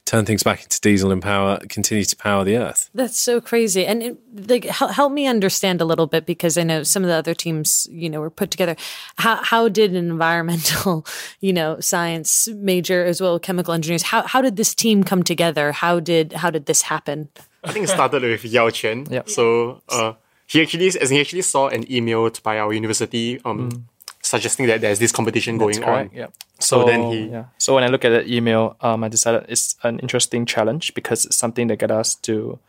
turn 0.05 0.25
things 0.25 0.43
back 0.43 0.63
into 0.63 0.79
diesel 0.79 1.11
and 1.11 1.21
power, 1.21 1.59
continue 1.67 2.05
to 2.05 2.15
power 2.15 2.43
the 2.43 2.57
earth. 2.57 2.89
That's 2.93 3.19
so 3.19 3.41
crazy. 3.41 3.85
And 3.85 4.03
it, 4.03 4.17
like, 4.49 4.65
help, 4.65 4.91
help 4.91 5.11
me 5.11 5.27
understand 5.27 5.81
a 5.81 5.85
little 5.85 6.07
bit 6.07 6.25
because 6.25 6.57
I 6.57 6.63
know 6.63 6.83
some 6.83 7.03
of 7.03 7.09
the 7.09 7.15
other 7.15 7.33
teams, 7.33 7.87
you 7.91 8.09
know, 8.09 8.21
were 8.21 8.29
put 8.29 8.51
together. 8.51 8.75
How, 9.17 9.43
how 9.43 9.67
did 9.67 9.91
an 9.91 10.09
environmental, 10.09 11.05
you 11.41 11.53
know, 11.53 11.79
science 11.79 12.47
major 12.47 13.03
as 13.03 13.19
well, 13.19 13.39
chemical 13.39 13.73
engineers, 13.73 14.03
how, 14.03 14.25
how 14.27 14.41
did 14.41 14.55
this 14.55 14.73
team 14.73 15.03
come 15.03 15.23
together? 15.23 15.71
How 15.71 15.99
did, 15.99 16.33
how 16.33 16.49
did 16.49 16.65
this 16.65 16.83
happen? 16.83 17.29
I 17.63 17.71
think 17.71 17.85
it 17.85 17.89
started 17.89 18.23
with 18.23 18.45
Yao 18.45 18.69
Chen. 18.69 19.05
Yep. 19.11 19.29
So 19.29 19.81
uh, 19.89 20.13
he 20.47 20.61
actually, 20.61 20.87
as 20.87 21.09
he 21.09 21.19
actually 21.19 21.43
saw 21.43 21.67
an 21.67 21.89
email 21.91 22.29
by 22.43 22.59
our 22.59 22.73
university, 22.73 23.39
um, 23.45 23.71
mm. 23.71 23.81
suggesting 24.21 24.67
that 24.67 24.81
there's 24.81 24.99
this 24.99 25.11
competition 25.11 25.57
That's 25.57 25.77
going 25.77 25.85
correct, 25.85 26.11
on. 26.11 26.17
Yeah. 26.17 26.27
So, 26.59 26.81
so, 26.81 26.85
then 26.85 27.03
he. 27.11 27.27
Yeah. 27.27 27.45
So 27.57 27.75
when 27.75 27.83
I 27.83 27.87
look 27.87 28.05
at 28.05 28.09
that 28.09 28.27
email, 28.27 28.75
um, 28.81 29.03
I 29.03 29.09
decided 29.09 29.45
it's 29.47 29.75
an 29.83 29.99
interesting 29.99 30.45
challenge 30.45 30.93
because 30.93 31.25
it's 31.25 31.37
something 31.37 31.67
that 31.67 31.77
get 31.77 31.91
us 31.91 32.15
to 32.15 32.59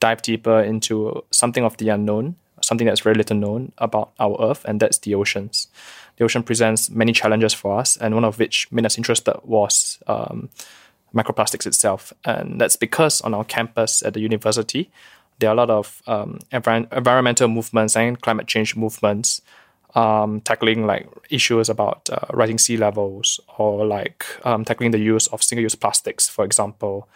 dive 0.00 0.22
deeper 0.22 0.60
into 0.60 1.24
something 1.30 1.64
of 1.64 1.76
the 1.78 1.88
unknown, 1.88 2.36
something 2.60 2.86
that's 2.86 3.00
very 3.00 3.14
little 3.14 3.36
known 3.36 3.72
about 3.78 4.10
our 4.18 4.36
Earth, 4.40 4.64
and 4.64 4.80
that's 4.80 4.98
the 4.98 5.14
oceans. 5.14 5.68
The 6.16 6.24
ocean 6.24 6.42
presents 6.42 6.90
many 6.90 7.12
challenges 7.12 7.54
for 7.54 7.78
us, 7.78 7.96
and 7.96 8.14
one 8.14 8.24
of 8.24 8.38
which 8.38 8.70
made 8.70 8.84
us 8.84 8.98
interested 8.98 9.36
was. 9.44 9.98
Um, 10.06 10.50
microplastics 11.14 11.66
itself. 11.66 12.12
And 12.24 12.60
that's 12.60 12.76
because 12.76 13.20
on 13.20 13.34
our 13.34 13.44
campus 13.44 14.02
at 14.02 14.14
the 14.14 14.20
university, 14.20 14.90
there 15.38 15.50
are 15.50 15.54
a 15.54 15.56
lot 15.56 15.70
of 15.70 16.02
um, 16.06 16.38
envir- 16.52 16.92
environmental 16.92 17.48
movements 17.48 17.96
and 17.96 18.20
climate 18.20 18.46
change 18.46 18.76
movements 18.76 19.42
um, 19.94 20.40
tackling 20.40 20.86
like 20.86 21.08
issues 21.30 21.68
about 21.68 22.08
uh, 22.10 22.26
rising 22.32 22.58
sea 22.58 22.76
levels 22.76 23.40
or 23.58 23.84
like 23.84 24.24
um, 24.44 24.64
tackling 24.64 24.90
the 24.90 24.98
use 24.98 25.26
of 25.28 25.42
single-use 25.42 25.74
plastics, 25.74 26.28
for 26.28 26.44
example. 26.44 27.08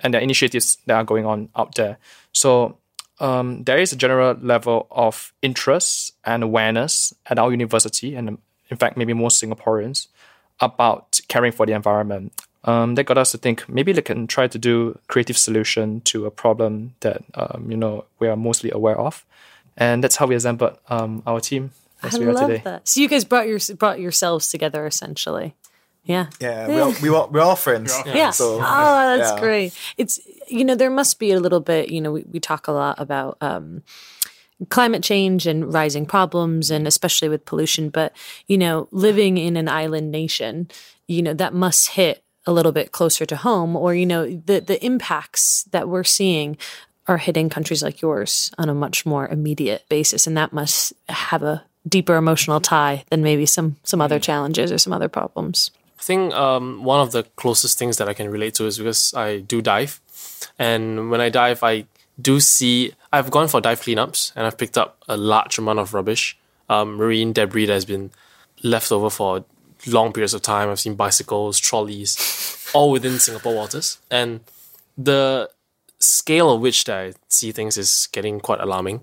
And 0.00 0.14
are 0.14 0.20
initiatives 0.20 0.78
that 0.86 0.94
are 0.96 1.04
going 1.04 1.24
on 1.24 1.48
out 1.54 1.76
there. 1.76 1.98
So 2.32 2.78
um, 3.20 3.62
there 3.62 3.78
is 3.78 3.92
a 3.92 3.96
general 3.96 4.36
level 4.40 4.88
of 4.90 5.32
interest 5.40 6.14
and 6.24 6.42
awareness 6.42 7.14
at 7.26 7.38
our 7.38 7.52
university, 7.52 8.16
and 8.16 8.38
in 8.70 8.76
fact, 8.76 8.96
maybe 8.96 9.12
more 9.12 9.28
Singaporeans, 9.28 10.08
about 10.60 11.20
caring 11.28 11.52
for 11.52 11.64
the 11.64 11.72
environment 11.72 12.32
um, 12.64 12.94
that 12.94 13.04
got 13.04 13.18
us 13.18 13.32
to 13.32 13.38
think 13.38 13.68
maybe 13.68 13.92
they 13.92 14.02
can 14.02 14.26
try 14.26 14.48
to 14.48 14.58
do 14.58 14.98
creative 15.08 15.38
solution 15.38 16.00
to 16.02 16.26
a 16.26 16.30
problem 16.30 16.94
that 17.00 17.22
um, 17.34 17.70
you 17.70 17.76
know 17.76 18.04
we 18.18 18.28
are 18.28 18.36
mostly 18.36 18.70
aware 18.70 18.98
of, 18.98 19.24
and 19.76 20.02
that's 20.02 20.16
how 20.16 20.26
we 20.26 20.34
assembled 20.34 20.78
um, 20.88 21.22
our 21.26 21.40
team 21.40 21.70
as 22.02 22.14
I 22.14 22.18
we 22.18 22.26
are 22.26 22.32
love 22.32 22.48
today. 22.48 22.62
That. 22.64 22.88
So 22.88 23.00
you 23.00 23.08
guys 23.08 23.24
brought 23.24 23.46
your 23.46 23.58
brought 23.76 24.00
yourselves 24.00 24.48
together 24.48 24.86
essentially. 24.86 25.54
Yeah. 26.04 26.26
Yeah, 26.38 26.68
we're 26.68 26.82
all, 26.82 26.94
we 27.02 27.08
all, 27.08 27.28
we're 27.28 27.40
all 27.40 27.56
friends. 27.56 27.98
Yeah. 28.04 28.14
yeah. 28.14 28.30
So, 28.30 28.56
oh, 28.56 29.16
that's 29.16 29.32
yeah. 29.32 29.40
great. 29.40 29.78
It's 29.96 30.20
you 30.48 30.64
know 30.64 30.74
there 30.74 30.90
must 30.90 31.18
be 31.18 31.32
a 31.32 31.40
little 31.40 31.60
bit. 31.60 31.88
You 31.88 32.00
know, 32.00 32.12
we, 32.12 32.24
we 32.30 32.40
talk 32.40 32.68
a 32.68 32.72
lot 32.72 33.00
about. 33.00 33.38
Um, 33.40 33.82
climate 34.70 35.02
change 35.02 35.48
and 35.48 35.74
rising 35.74 36.06
problems 36.06 36.70
and 36.70 36.86
especially 36.86 37.28
with 37.28 37.44
pollution 37.44 37.90
but 37.90 38.16
you 38.46 38.56
know 38.56 38.86
living 38.92 39.36
in 39.36 39.56
an 39.56 39.68
island 39.68 40.12
nation 40.12 40.68
you 41.08 41.20
know 41.20 41.34
that 41.34 41.52
must 41.52 41.88
hit 41.88 42.23
a 42.46 42.52
little 42.52 42.72
bit 42.72 42.92
closer 42.92 43.24
to 43.26 43.36
home 43.36 43.76
or 43.76 43.94
you 43.94 44.06
know 44.06 44.24
the 44.46 44.60
the 44.60 44.84
impacts 44.84 45.64
that 45.70 45.88
we're 45.88 46.04
seeing 46.04 46.56
are 47.06 47.18
hitting 47.18 47.48
countries 47.48 47.82
like 47.82 48.00
yours 48.00 48.50
on 48.58 48.68
a 48.68 48.74
much 48.74 49.04
more 49.04 49.28
immediate 49.28 49.84
basis. 49.88 50.26
And 50.26 50.36
that 50.36 50.52
must 50.52 50.92
have 51.08 51.42
a 51.42 51.64
deeper 51.86 52.16
emotional 52.16 52.60
tie 52.60 53.04
than 53.10 53.22
maybe 53.22 53.46
some 53.46 53.76
some 53.84 54.00
other 54.00 54.18
challenges 54.18 54.72
or 54.72 54.78
some 54.78 54.92
other 54.92 55.08
problems. 55.08 55.70
I 55.98 56.02
think 56.02 56.34
um, 56.34 56.84
one 56.84 57.00
of 57.00 57.12
the 57.12 57.22
closest 57.36 57.78
things 57.78 57.96
that 57.96 58.08
i 58.08 58.14
can 58.14 58.30
relate 58.30 58.54
to 58.54 58.66
is 58.66 58.78
because 58.78 59.12
i 59.14 59.38
do 59.38 59.60
dive. 59.60 60.00
And 60.58 61.10
when 61.10 61.20
i 61.20 61.28
dive 61.28 61.62
i 61.62 61.86
do 62.20 62.40
see 62.40 62.92
i've 63.12 63.30
gone 63.30 63.48
for 63.48 63.60
dive 63.60 63.80
cleanups 63.80 64.32
and 64.36 64.46
i've 64.46 64.56
picked 64.56 64.78
up 64.78 65.02
a 65.08 65.16
large 65.16 65.58
amount 65.58 65.78
of 65.78 65.92
rubbish. 65.94 66.38
Um, 66.70 66.94
marine 66.96 67.34
debris 67.34 67.66
that 67.66 67.74
has 67.74 67.84
been 67.84 68.10
left 68.62 68.90
over 68.90 69.10
for 69.10 69.44
long 69.86 70.12
periods 70.12 70.34
of 70.34 70.42
time. 70.42 70.68
I've 70.68 70.80
seen 70.80 70.94
bicycles, 70.94 71.58
trolleys, 71.58 72.70
all 72.74 72.90
within 72.90 73.18
Singapore 73.18 73.54
waters. 73.54 73.98
And 74.10 74.40
the 74.96 75.50
scale 75.98 76.52
of 76.52 76.60
which 76.60 76.84
that 76.84 76.96
I 76.96 77.12
see 77.28 77.52
things 77.52 77.76
is 77.78 78.08
getting 78.12 78.40
quite 78.40 78.60
alarming. 78.60 79.02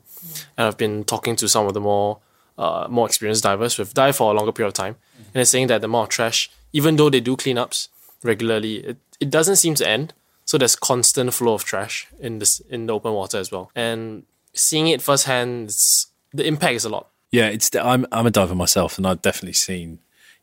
And 0.58 0.68
I've 0.68 0.78
been 0.78 1.04
talking 1.04 1.36
to 1.38 1.48
some 1.48 1.68
of 1.68 1.74
the 1.74 1.82
more 1.82 2.20
uh, 2.58 2.88
more 2.90 3.08
experienced 3.08 3.44
divers 3.44 3.76
who've 3.76 3.94
dived 3.94 4.18
for 4.18 4.32
a 4.32 4.36
longer 4.36 4.52
period 4.52 4.68
of 4.68 4.74
time. 4.74 4.96
And 5.18 5.34
they're 5.34 5.46
saying 5.46 5.68
that 5.68 5.82
the 5.82 5.86
amount 5.86 6.06
of 6.06 6.10
trash, 6.10 6.52
even 6.74 6.96
though 6.96 7.10
they 7.10 7.20
do 7.20 7.36
cleanups 7.36 7.88
regularly, 8.24 8.76
it, 8.78 8.98
it 9.20 9.30
doesn't 9.30 9.56
seem 9.56 9.74
to 9.76 9.88
end. 9.88 10.14
So 10.46 10.58
there's 10.58 10.76
constant 10.76 11.34
flow 11.34 11.54
of 11.54 11.64
trash 11.64 12.08
in 12.20 12.40
this 12.40 12.60
in 12.70 12.86
the 12.86 12.94
open 12.94 13.14
water 13.14 13.38
as 13.38 13.52
well. 13.52 13.72
And 13.76 14.24
seeing 14.54 14.88
it 14.88 15.02
firsthand, 15.02 15.70
the 16.34 16.46
impact 16.46 16.76
is 16.76 16.86
a 16.86 16.90
lot. 16.90 17.08
Yeah, 17.32 17.48
it's 17.48 17.74
I'm 17.76 18.06
I'm 18.12 18.28
a 18.28 18.32
diver 18.32 18.56
myself, 18.56 18.98
and 18.98 19.08
I've 19.08 19.22
definitely 19.22 19.54
seen. 19.54 20.00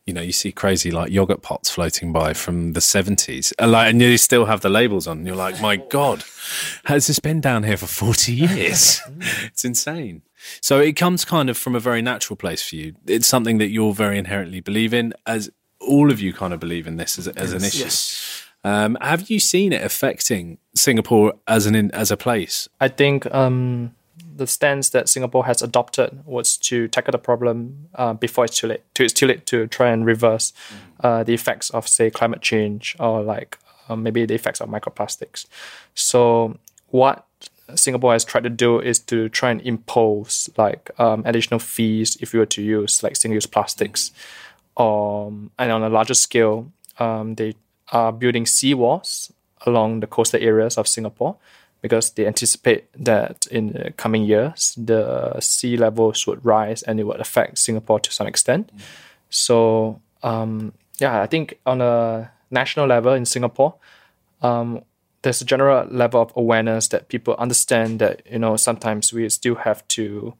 You 0.09 0.13
know, 0.13 0.21
you 0.21 0.31
see 0.31 0.51
crazy 0.51 0.89
like 0.89 1.11
yogurt 1.11 1.43
pots 1.43 1.69
floating 1.69 2.11
by 2.11 2.33
from 2.33 2.73
the 2.73 2.81
seventies, 2.81 3.53
and 3.59 3.71
like, 3.71 3.91
and 3.91 4.01
you 4.01 4.17
still 4.17 4.45
have 4.45 4.61
the 4.61 4.69
labels 4.69 5.05
on. 5.05 5.19
And 5.19 5.27
you're 5.27 5.35
like, 5.35 5.61
my 5.61 5.75
god, 5.75 6.23
has 6.85 7.05
this 7.05 7.19
been 7.19 7.41
down 7.41 7.61
here 7.61 7.77
for 7.77 7.85
forty 7.85 8.33
years? 8.33 9.01
it's 9.43 9.63
insane. 9.63 10.23
So 10.61 10.79
it 10.79 10.93
comes 10.93 11.25
kind 11.25 11.47
of 11.47 11.57
from 11.59 11.75
a 11.75 11.79
very 11.79 12.01
natural 12.01 12.37
place 12.37 12.67
for 12.67 12.75
you. 12.75 12.95
It's 13.05 13.27
something 13.27 13.59
that 13.59 13.69
you're 13.69 13.93
very 13.93 14.17
inherently 14.17 14.61
believe 14.61 14.95
in, 14.95 15.13
as 15.27 15.51
all 15.79 16.09
of 16.09 16.19
you 16.19 16.33
kind 16.33 16.55
of 16.55 16.59
believe 16.59 16.87
in 16.87 16.97
this 16.97 17.19
as, 17.19 17.27
as 17.27 17.53
an 17.53 17.63
issue. 17.63 17.83
Yes. 17.83 18.45
Um, 18.63 18.97
have 18.99 19.29
you 19.29 19.39
seen 19.39 19.73
it 19.73 19.83
affecting 19.83 20.57
Singapore 20.73 21.35
as 21.47 21.67
an 21.67 21.75
in, 21.75 21.91
as 21.91 22.09
a 22.09 22.17
place? 22.17 22.67
I 22.81 22.87
think 22.87 23.31
um, 23.31 23.95
the 24.39 24.47
stance 24.47 24.89
that 24.89 25.07
Singapore 25.07 25.45
has 25.45 25.61
adopted 25.61 26.25
was 26.25 26.57
to 26.57 26.87
tackle 26.87 27.11
the 27.11 27.19
problem 27.19 27.89
uh, 27.95 28.13
before 28.13 28.45
it's 28.45 28.57
too 28.57 28.67
late. 28.67 28.83
To, 28.95 29.03
it's 29.03 29.13
too 29.13 29.27
late 29.27 29.45
to 29.47 29.67
try 29.67 29.91
and 29.91 30.05
reverse 30.05 30.53
uh, 31.03 31.23
the 31.23 31.33
effects 31.33 31.69
of, 31.69 31.87
say, 31.87 32.09
climate 32.09 32.41
change 32.41 32.95
or 32.99 33.21
like 33.21 33.57
uh, 33.87 33.95
maybe 33.95 34.25
the 34.25 34.33
effects 34.33 34.61
of 34.61 34.69
microplastics. 34.69 35.45
So 35.93 36.57
what 36.87 37.25
Singapore 37.75 38.13
has 38.13 38.25
tried 38.25 38.43
to 38.43 38.49
do 38.49 38.79
is 38.79 38.99
to 38.99 39.29
try 39.29 39.51
and 39.51 39.61
impose 39.61 40.49
like 40.57 40.89
um, 40.97 41.21
additional 41.25 41.59
fees 41.59 42.17
if 42.19 42.33
you 42.33 42.39
were 42.39 42.47
to 42.57 42.61
use 42.61 43.03
like 43.03 43.15
single-use 43.15 43.45
plastics. 43.45 44.11
Um, 44.77 45.51
and 45.59 45.71
on 45.71 45.83
a 45.83 45.89
larger 45.89 46.15
scale, 46.15 46.71
um, 46.97 47.35
they 47.35 47.55
are 47.91 48.11
building 48.11 48.45
seawalls 48.45 49.31
along 49.65 49.99
the 49.99 50.07
coastal 50.07 50.41
areas 50.41 50.77
of 50.77 50.87
Singapore 50.87 51.35
because 51.81 52.11
they 52.11 52.27
anticipate 52.27 52.85
that 52.93 53.47
in 53.47 53.73
the 53.73 53.91
coming 53.91 54.23
years 54.23 54.75
the 54.77 55.39
sea 55.39 55.77
levels 55.77 56.27
would 56.27 56.43
rise 56.45 56.81
and 56.83 56.99
it 56.99 57.03
would 57.03 57.21
affect 57.21 57.57
Singapore 57.57 57.99
to 57.99 58.11
some 58.11 58.27
extent. 58.27 58.71
Mm. 58.75 58.81
So 59.29 60.01
um, 60.23 60.73
yeah, 60.99 61.21
I 61.21 61.27
think 61.27 61.59
on 61.65 61.81
a 61.81 62.31
national 62.51 62.87
level 62.87 63.13
in 63.13 63.25
Singapore, 63.25 63.75
um, 64.41 64.83
there's 65.21 65.41
a 65.41 65.45
general 65.45 65.87
level 65.89 66.21
of 66.21 66.33
awareness 66.35 66.87
that 66.89 67.09
people 67.09 67.35
understand 67.37 67.99
that 67.99 68.21
you 68.29 68.39
know 68.39 68.55
sometimes 68.55 69.11
we 69.13 69.27
still 69.29 69.55
have 69.55 69.87
to 69.89 70.33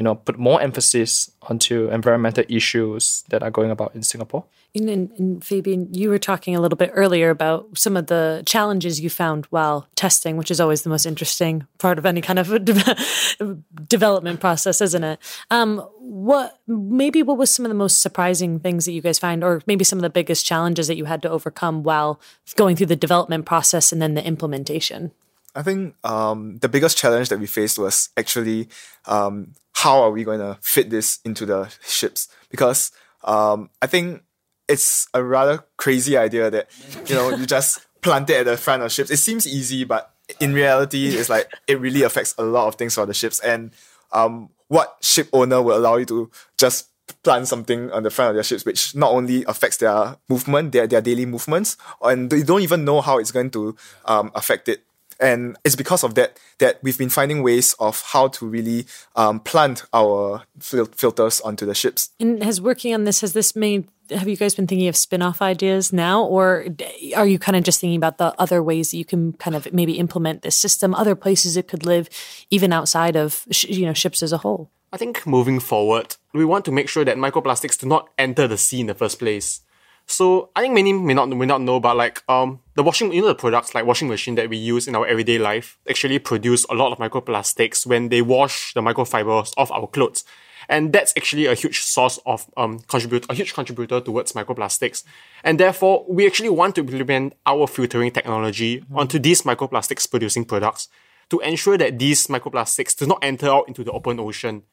you 0.00 0.04
know 0.04 0.14
put 0.14 0.38
more 0.38 0.62
emphasis 0.62 1.30
onto 1.42 1.90
environmental 1.90 2.42
issues 2.48 3.22
that 3.28 3.42
are 3.42 3.50
going 3.50 3.70
about 3.70 3.94
in 3.94 4.02
Singapore. 4.02 4.46
And, 4.74 4.88
and, 4.88 5.44
Fabian, 5.44 5.92
you 5.92 6.08
were 6.08 6.18
talking 6.18 6.56
a 6.56 6.60
little 6.60 6.76
bit 6.76 6.92
earlier 6.94 7.28
about 7.28 7.76
some 7.76 7.96
of 7.96 8.06
the 8.06 8.42
challenges 8.46 9.00
you 9.00 9.10
found 9.10 9.44
while 9.46 9.88
testing, 9.96 10.38
which 10.38 10.50
is 10.50 10.60
always 10.60 10.82
the 10.82 10.88
most 10.88 11.04
interesting 11.04 11.66
part 11.78 11.98
of 11.98 12.06
any 12.06 12.22
kind 12.22 12.38
of 12.38 12.64
development 13.88 14.40
process, 14.40 14.80
isn't 14.80 15.04
it? 15.04 15.18
Um, 15.50 15.80
what 15.98 16.58
maybe 16.66 17.22
what 17.22 17.36
was 17.36 17.50
some 17.50 17.66
of 17.66 17.68
the 17.68 17.74
most 17.74 18.00
surprising 18.00 18.58
things 18.58 18.86
that 18.86 18.92
you 18.92 19.02
guys 19.02 19.18
find, 19.18 19.44
or 19.44 19.60
maybe 19.66 19.84
some 19.84 19.98
of 19.98 20.02
the 20.02 20.08
biggest 20.08 20.46
challenges 20.46 20.86
that 20.86 20.96
you 20.96 21.04
had 21.04 21.20
to 21.22 21.30
overcome 21.30 21.82
while 21.82 22.20
going 22.56 22.74
through 22.74 22.86
the 22.86 22.96
development 22.96 23.44
process 23.44 23.92
and 23.92 24.00
then 24.00 24.14
the 24.14 24.24
implementation? 24.24 25.12
I 25.54 25.62
think 25.62 25.94
um, 26.04 26.58
the 26.58 26.68
biggest 26.68 26.96
challenge 26.96 27.28
that 27.28 27.40
we 27.40 27.46
faced 27.46 27.78
was 27.78 28.10
actually 28.16 28.68
um, 29.06 29.54
how 29.74 30.02
are 30.02 30.10
we 30.10 30.24
going 30.24 30.40
to 30.40 30.58
fit 30.60 30.90
this 30.90 31.20
into 31.24 31.46
the 31.46 31.72
ships 31.84 32.28
because 32.50 32.92
um, 33.24 33.70
I 33.82 33.86
think 33.86 34.22
it's 34.68 35.08
a 35.14 35.22
rather 35.22 35.64
crazy 35.76 36.16
idea 36.16 36.50
that 36.50 36.70
you 37.06 37.14
know 37.14 37.30
you 37.30 37.46
just 37.46 37.86
plant 38.00 38.30
it 38.30 38.36
at 38.36 38.46
the 38.46 38.56
front 38.56 38.82
of 38.82 38.92
ships. 38.92 39.10
It 39.10 39.18
seems 39.18 39.46
easy, 39.46 39.84
but 39.84 40.14
in 40.38 40.52
reality, 40.54 41.08
it's 41.08 41.28
like 41.28 41.52
it 41.66 41.80
really 41.80 42.02
affects 42.02 42.34
a 42.38 42.44
lot 42.44 42.68
of 42.68 42.76
things 42.76 42.94
for 42.94 43.04
the 43.04 43.14
ships. 43.14 43.40
And 43.40 43.72
um, 44.12 44.50
what 44.68 44.96
ship 45.00 45.28
owner 45.32 45.60
will 45.60 45.76
allow 45.76 45.96
you 45.96 46.06
to 46.06 46.30
just 46.56 46.88
plant 47.24 47.48
something 47.48 47.90
on 47.90 48.04
the 48.04 48.10
front 48.10 48.30
of 48.30 48.34
their 48.36 48.44
ships, 48.44 48.64
which 48.64 48.94
not 48.94 49.10
only 49.10 49.44
affects 49.44 49.78
their 49.78 50.16
movement, 50.28 50.72
their 50.72 50.86
their 50.86 51.00
daily 51.00 51.26
movements, 51.26 51.76
and 52.02 52.30
they 52.30 52.42
don't 52.42 52.62
even 52.62 52.84
know 52.84 53.00
how 53.00 53.18
it's 53.18 53.32
going 53.32 53.50
to 53.50 53.76
um, 54.04 54.30
affect 54.34 54.68
it. 54.68 54.84
And 55.20 55.56
it's 55.64 55.76
because 55.76 56.02
of 56.02 56.14
that 56.14 56.38
that 56.58 56.78
we've 56.82 56.96
been 56.96 57.10
finding 57.10 57.42
ways 57.42 57.74
of 57.78 58.02
how 58.02 58.28
to 58.28 58.46
really 58.46 58.86
um, 59.16 59.40
plant 59.40 59.84
our 59.92 60.44
fil- 60.58 60.86
filters 60.86 61.40
onto 61.42 61.66
the 61.66 61.74
ships. 61.74 62.10
And 62.18 62.42
has 62.42 62.60
working 62.60 62.94
on 62.94 63.04
this 63.04 63.20
has 63.20 63.34
this 63.34 63.54
made 63.54 63.88
have 64.10 64.28
you 64.28 64.36
guys 64.36 64.54
been 64.54 64.66
thinking 64.66 64.88
of 64.88 64.96
spin-off 64.96 65.40
ideas 65.40 65.92
now? 65.92 66.24
Or 66.24 66.66
are 67.14 67.26
you 67.26 67.38
kind 67.38 67.56
of 67.56 67.62
just 67.62 67.80
thinking 67.80 67.96
about 67.96 68.18
the 68.18 68.34
other 68.40 68.62
ways 68.62 68.90
that 68.90 68.96
you 68.96 69.04
can 69.04 69.34
kind 69.34 69.54
of 69.54 69.72
maybe 69.72 69.98
implement 69.98 70.42
this 70.42 70.56
system 70.56 70.94
other 70.94 71.14
places 71.14 71.56
it 71.56 71.68
could 71.68 71.86
live 71.86 72.08
even 72.50 72.72
outside 72.72 73.16
of 73.16 73.44
you 73.62 73.86
know 73.86 73.94
ships 73.94 74.22
as 74.22 74.32
a 74.32 74.38
whole? 74.38 74.70
I 74.92 74.96
think 74.96 75.26
moving 75.26 75.60
forward 75.60 76.16
we 76.32 76.44
want 76.44 76.64
to 76.64 76.72
make 76.72 76.88
sure 76.88 77.04
that 77.04 77.16
microplastics 77.16 77.78
do 77.78 77.86
not 77.86 78.08
enter 78.18 78.48
the 78.48 78.56
sea 78.56 78.80
in 78.80 78.86
the 78.86 78.94
first 78.94 79.18
place 79.18 79.60
so 80.06 80.50
I 80.56 80.62
think 80.62 80.74
many 80.74 80.92
may 80.92 81.14
not 81.14 81.28
may 81.28 81.46
not 81.46 81.60
know, 81.60 81.80
but 81.80 81.96
like 81.96 82.22
um 82.28 82.60
the 82.74 82.82
washing 82.82 83.12
you 83.12 83.22
know 83.22 83.28
the 83.28 83.34
products 83.34 83.74
like 83.74 83.86
washing 83.86 84.08
machine 84.08 84.34
that 84.34 84.48
we 84.48 84.56
use 84.56 84.88
in 84.88 84.96
our 84.96 85.06
everyday 85.06 85.38
life 85.38 85.78
actually 85.88 86.18
produce 86.18 86.64
a 86.64 86.74
lot 86.74 86.92
of 86.92 86.98
microplastics 86.98 87.86
when 87.86 88.08
they 88.08 88.22
wash 88.22 88.74
the 88.74 88.80
microfibers 88.80 89.52
off 89.56 89.70
our 89.70 89.86
clothes. 89.86 90.24
And 90.68 90.92
that's 90.92 91.12
actually 91.16 91.46
a 91.46 91.54
huge 91.54 91.80
source 91.80 92.18
of 92.26 92.50
um 92.56 92.80
contribute 92.80 93.26
a 93.30 93.34
huge 93.34 93.54
contributor 93.54 94.00
towards 94.00 94.32
microplastics. 94.32 95.04
And 95.44 95.60
therefore 95.60 96.04
we 96.08 96.26
actually 96.26 96.50
want 96.50 96.74
to 96.74 96.80
implement 96.80 97.34
our 97.46 97.66
filtering 97.66 98.10
technology 98.10 98.80
mm-hmm. 98.80 98.98
onto 98.98 99.18
these 99.18 99.42
microplastics 99.42 100.10
producing 100.10 100.44
products 100.44 100.88
to 101.30 101.38
ensure 101.40 101.78
that 101.78 101.98
these 101.98 102.26
microplastics 102.26 102.96
do 102.96 103.06
not 103.06 103.18
enter 103.22 103.48
out 103.48 103.68
into 103.68 103.84
the 103.84 103.92
open 103.92 104.18
ocean. 104.18 104.64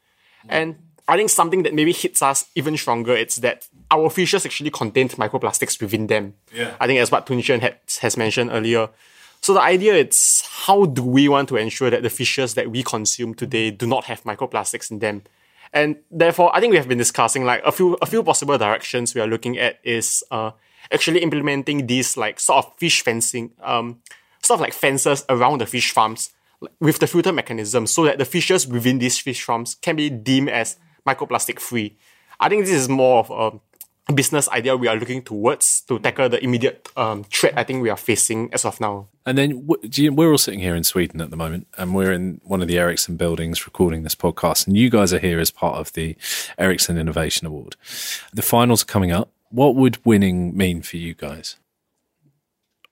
And 0.49 0.77
I 1.07 1.15
think 1.15 1.29
something 1.29 1.63
that 1.63 1.73
maybe 1.73 1.93
hits 1.93 2.21
us 2.21 2.45
even 2.55 2.75
stronger 2.75 3.15
it's 3.15 3.37
that 3.37 3.67
our 3.91 4.09
fishes 4.09 4.45
actually 4.45 4.71
contain 4.71 5.07
microplastics 5.09 5.79
within 5.81 6.07
them. 6.07 6.33
Yeah. 6.53 6.75
I 6.79 6.87
think 6.87 6.99
as 6.99 7.11
what 7.11 7.25
Tun 7.25 7.41
Chen 7.41 7.61
has 8.01 8.17
mentioned 8.17 8.49
earlier. 8.51 8.89
So 9.41 9.53
the 9.53 9.61
idea 9.61 9.95
is 9.95 10.43
how 10.65 10.85
do 10.85 11.03
we 11.03 11.29
want 11.29 11.47
to 11.49 11.55
ensure 11.55 11.89
that 11.89 12.03
the 12.03 12.09
fishes 12.09 12.55
that 12.55 12.69
we 12.69 12.83
consume 12.83 13.33
today 13.33 13.71
do 13.71 13.87
not 13.87 14.05
have 14.05 14.23
microplastics 14.23 14.91
in 14.91 14.99
them? 14.99 15.23
And 15.71 15.97
therefore, 16.11 16.53
I 16.55 16.59
think 16.59 16.71
we 16.71 16.77
have 16.77 16.87
been 16.87 16.97
discussing 16.97 17.45
like 17.45 17.61
a 17.65 17.71
few 17.71 17.97
a 18.01 18.05
few 18.05 18.23
possible 18.23 18.57
directions 18.57 19.13
we 19.13 19.21
are 19.21 19.27
looking 19.27 19.57
at 19.57 19.79
is 19.83 20.23
uh, 20.31 20.51
actually 20.91 21.21
implementing 21.21 21.87
these 21.87 22.17
like 22.17 22.39
sort 22.39 22.65
of 22.65 22.73
fish 22.77 23.01
fencing, 23.03 23.51
um, 23.61 24.01
sort 24.41 24.57
of 24.57 24.61
like 24.61 24.73
fences 24.73 25.25
around 25.29 25.61
the 25.61 25.65
fish 25.65 25.91
farms 25.91 26.31
with 26.79 26.99
the 26.99 27.07
filter 27.07 27.31
mechanism 27.31 27.85
so 27.85 28.03
that 28.05 28.17
the 28.17 28.25
fishes 28.25 28.67
within 28.67 28.97
these 28.97 29.19
fish 29.19 29.43
farms 29.43 29.75
can 29.75 29.95
be 29.95 30.09
deemed 30.09 30.49
as 30.49 30.77
microplastic 31.07 31.59
free. 31.59 31.97
I 32.39 32.49
think 32.49 32.65
this 32.65 32.73
is 32.73 32.89
more 32.89 33.19
of 33.19 33.61
a 34.09 34.13
business 34.13 34.47
idea 34.49 34.77
we 34.77 34.87
are 34.87 34.95
looking 34.95 35.21
towards 35.21 35.81
to 35.81 35.99
tackle 35.99 36.29
the 36.29 36.43
immediate 36.43 36.87
um, 36.95 37.23
threat 37.25 37.53
I 37.57 37.63
think 37.63 37.81
we 37.81 37.89
are 37.89 37.97
facing 37.97 38.53
as 38.53 38.63
of 38.63 38.79
now. 38.79 39.07
And 39.25 39.37
then 39.37 39.67
we're 39.67 40.31
all 40.31 40.37
sitting 40.37 40.61
here 40.61 40.75
in 40.75 40.83
Sweden 40.83 41.19
at 41.19 41.29
the 41.29 41.35
moment, 41.35 41.67
and 41.77 41.93
we're 41.93 42.13
in 42.13 42.39
one 42.43 42.61
of 42.61 42.67
the 42.67 42.79
Ericsson 42.79 43.17
buildings 43.17 43.65
recording 43.65 44.03
this 44.03 44.15
podcast, 44.15 44.67
and 44.67 44.77
you 44.77 44.89
guys 44.89 45.13
are 45.13 45.19
here 45.19 45.39
as 45.39 45.51
part 45.51 45.75
of 45.75 45.91
the 45.93 46.15
Ericsson 46.57 46.97
Innovation 46.97 47.47
Award. 47.47 47.75
The 48.33 48.41
finals 48.41 48.83
are 48.83 48.85
coming 48.85 49.11
up. 49.11 49.31
What 49.49 49.75
would 49.75 50.05
winning 50.05 50.55
mean 50.55 50.81
for 50.81 50.97
you 50.97 51.13
guys? 51.13 51.57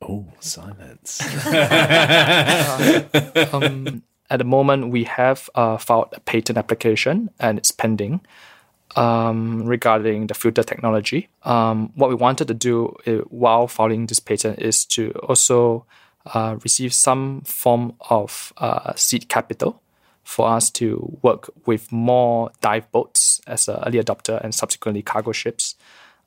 Oh, 0.01 0.27
silence. 0.39 1.21
um, 3.53 4.03
at 4.29 4.39
the 4.39 4.45
moment, 4.45 4.89
we 4.89 5.03
have 5.03 5.49
uh, 5.55 5.77
filed 5.77 6.13
a 6.13 6.19
patent 6.19 6.57
application 6.57 7.29
and 7.39 7.57
it's 7.57 7.71
pending 7.71 8.21
um, 8.95 9.65
regarding 9.65 10.27
the 10.27 10.33
filter 10.33 10.63
technology. 10.63 11.29
Um, 11.43 11.91
what 11.95 12.09
we 12.09 12.15
wanted 12.15 12.47
to 12.47 12.53
do 12.53 12.95
uh, 13.05 13.17
while 13.29 13.67
filing 13.67 14.07
this 14.07 14.19
patent 14.19 14.59
is 14.59 14.85
to 14.85 15.11
also 15.23 15.85
uh, 16.33 16.57
receive 16.63 16.93
some 16.93 17.41
form 17.41 17.93
of 18.09 18.53
uh, 18.57 18.93
seed 18.95 19.29
capital 19.29 19.81
for 20.23 20.47
us 20.47 20.71
to 20.71 21.19
work 21.21 21.51
with 21.67 21.91
more 21.91 22.49
dive 22.61 22.91
boats 22.91 23.41
as 23.45 23.67
an 23.67 23.77
early 23.85 23.99
adopter 23.99 24.43
and 24.43 24.55
subsequently 24.55 25.03
cargo 25.03 25.31
ships. 25.31 25.75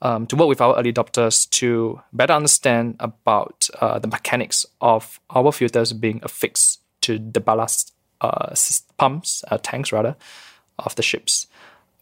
Um, 0.01 0.29
to 0.29 0.37
work 0.37 0.47
with 0.47 0.61
our 0.61 0.79
early 0.79 0.93
adopters 0.93 1.51
to 1.51 2.01
better 2.13 2.33
understand 2.33 2.95
about 3.01 3.69
uh, 3.81 3.99
the 3.99 4.07
mechanics 4.07 4.65
of 4.81 5.19
our 5.31 5.51
filters 5.51 5.93
being 5.93 6.21
affixed 6.23 6.81
to 7.03 7.19
the 7.19 7.41
ballast 7.41 7.95
uh, 8.21 8.55
pumps, 8.97 9.45
uh, 9.51 9.59
tanks 9.63 9.93
rather, 9.93 10.17
of 10.79 10.95
the 10.97 11.03
ships. 11.03 11.47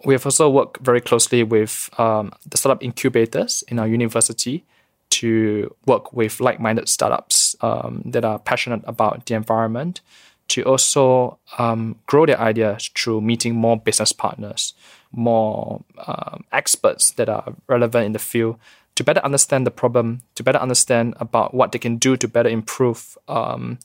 we 0.04 0.14
have 0.14 0.26
also 0.26 0.48
worked 0.48 0.78
very 0.82 1.00
closely 1.00 1.42
with 1.42 1.88
um, 1.98 2.32
the 2.48 2.56
startup 2.56 2.82
incubators 2.82 3.64
in 3.68 3.78
our 3.78 3.86
university 3.86 4.64
to 5.08 5.74
work 5.86 6.12
with 6.12 6.40
like-minded 6.40 6.88
startups 6.88 7.56
um, 7.60 8.02
that 8.04 8.24
are 8.24 8.38
passionate 8.38 8.82
about 8.84 9.24
the 9.26 9.34
environment 9.34 10.00
to 10.48 10.62
also 10.62 11.38
um, 11.58 11.96
grow 12.06 12.26
their 12.26 12.38
ideas 12.38 12.90
through 12.94 13.20
meeting 13.20 13.54
more 13.54 13.76
business 13.76 14.12
partners, 14.12 14.74
more 15.12 15.82
um, 16.06 16.44
experts 16.52 17.10
that 17.12 17.28
are 17.28 17.54
relevant 17.66 18.06
in 18.06 18.12
the 18.12 18.18
field 18.18 18.58
to 18.94 19.04
better 19.04 19.20
understand 19.24 19.66
the 19.66 19.70
problem, 19.70 20.22
to 20.34 20.42
better 20.42 20.58
understand 20.58 21.14
about 21.18 21.52
what 21.52 21.72
they 21.72 21.78
can 21.78 21.96
do 21.96 22.16
to 22.16 22.28
better 22.28 22.48
improve 22.48 23.18
um, 23.28 23.78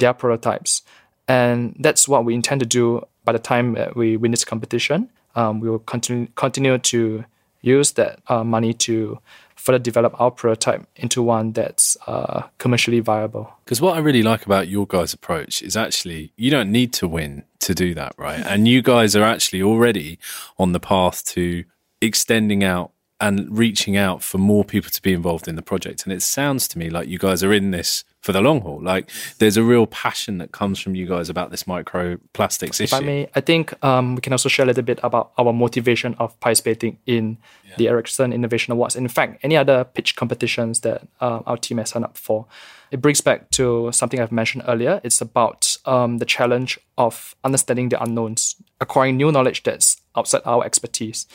their 0.00 0.12
prototypes. 0.12 0.82
And 1.28 1.76
that's 1.78 2.08
what 2.08 2.24
we 2.24 2.34
intend 2.34 2.60
to 2.60 2.66
do 2.66 3.06
by 3.24 3.32
the 3.32 3.38
time 3.38 3.76
we 3.94 4.16
win 4.16 4.32
this 4.32 4.44
competition. 4.44 5.08
Um, 5.36 5.60
we 5.60 5.70
will 5.70 5.78
continue 5.78 6.26
continue 6.34 6.78
to 6.78 7.24
use 7.62 7.92
that 7.92 8.20
uh, 8.26 8.42
money 8.42 8.72
to 8.72 9.18
further 9.54 9.78
develop 9.78 10.18
our 10.18 10.30
prototype 10.30 10.86
into 10.96 11.22
one 11.22 11.52
that's 11.52 11.96
uh, 12.06 12.48
commercially 12.58 13.00
viable. 13.00 13.52
Because 13.64 13.80
what 13.80 13.94
I 13.94 14.00
really 14.00 14.22
like 14.22 14.46
about 14.46 14.68
your 14.68 14.86
guys' 14.86 15.12
approach 15.12 15.62
is 15.62 15.76
actually 15.76 16.32
you 16.36 16.50
don't 16.50 16.72
need 16.72 16.92
to 16.94 17.06
win 17.06 17.44
to 17.60 17.74
do 17.74 17.94
that, 17.94 18.14
right? 18.16 18.40
And 18.44 18.66
you 18.66 18.82
guys 18.82 19.14
are 19.14 19.22
actually 19.22 19.62
already 19.62 20.18
on 20.58 20.72
the 20.72 20.80
path 20.80 21.24
to 21.26 21.64
extending 22.00 22.64
out 22.64 22.92
and 23.20 23.56
reaching 23.56 23.96
out 23.98 24.22
for 24.22 24.38
more 24.38 24.64
people 24.64 24.90
to 24.90 25.02
be 25.02 25.12
involved 25.12 25.46
in 25.46 25.56
the 25.56 25.62
project. 25.62 26.04
And 26.04 26.12
it 26.12 26.22
sounds 26.22 26.66
to 26.68 26.78
me 26.78 26.88
like 26.88 27.06
you 27.08 27.18
guys 27.18 27.44
are 27.44 27.52
in 27.52 27.70
this 27.70 28.02
for 28.20 28.32
the 28.32 28.40
long 28.40 28.60
haul. 28.60 28.82
Like 28.82 29.10
there's 29.38 29.56
a 29.56 29.62
real 29.62 29.86
passion 29.86 30.38
that 30.38 30.52
comes 30.52 30.78
from 30.78 30.94
you 30.94 31.06
guys 31.06 31.28
about 31.28 31.50
this 31.50 31.64
microplastics 31.64 32.80
if 32.80 32.92
issue. 32.92 32.96
I 32.96 33.00
may, 33.00 33.28
I 33.34 33.40
think 33.40 33.72
um, 33.84 34.14
we 34.14 34.20
can 34.20 34.32
also 34.32 34.48
share 34.48 34.64
a 34.64 34.66
little 34.66 34.82
bit 34.82 35.00
about 35.02 35.32
our 35.38 35.52
motivation 35.52 36.14
of 36.18 36.38
participating 36.40 36.98
in 37.06 37.38
yeah. 37.64 37.74
the 37.78 37.88
Ericsson 37.88 38.32
Innovation 38.32 38.72
Awards. 38.72 38.96
In 38.96 39.08
fact, 39.08 39.40
any 39.42 39.56
other 39.56 39.84
pitch 39.84 40.16
competitions 40.16 40.80
that 40.80 41.08
uh, 41.20 41.40
our 41.46 41.56
team 41.56 41.78
has 41.78 41.90
signed 41.90 42.04
up 42.04 42.16
for. 42.16 42.46
It 42.90 43.00
brings 43.00 43.20
back 43.20 43.50
to 43.50 43.90
something 43.92 44.20
I've 44.20 44.32
mentioned 44.32 44.64
earlier. 44.66 45.00
It's 45.04 45.20
about 45.20 45.76
um, 45.86 46.18
the 46.18 46.24
challenge 46.24 46.78
of 46.98 47.36
understanding 47.44 47.88
the 47.88 48.02
unknowns, 48.02 48.56
acquiring 48.80 49.16
new 49.16 49.30
knowledge 49.30 49.62
that's 49.62 50.00
outside 50.16 50.42
our 50.44 50.64
expertise. 50.64 51.26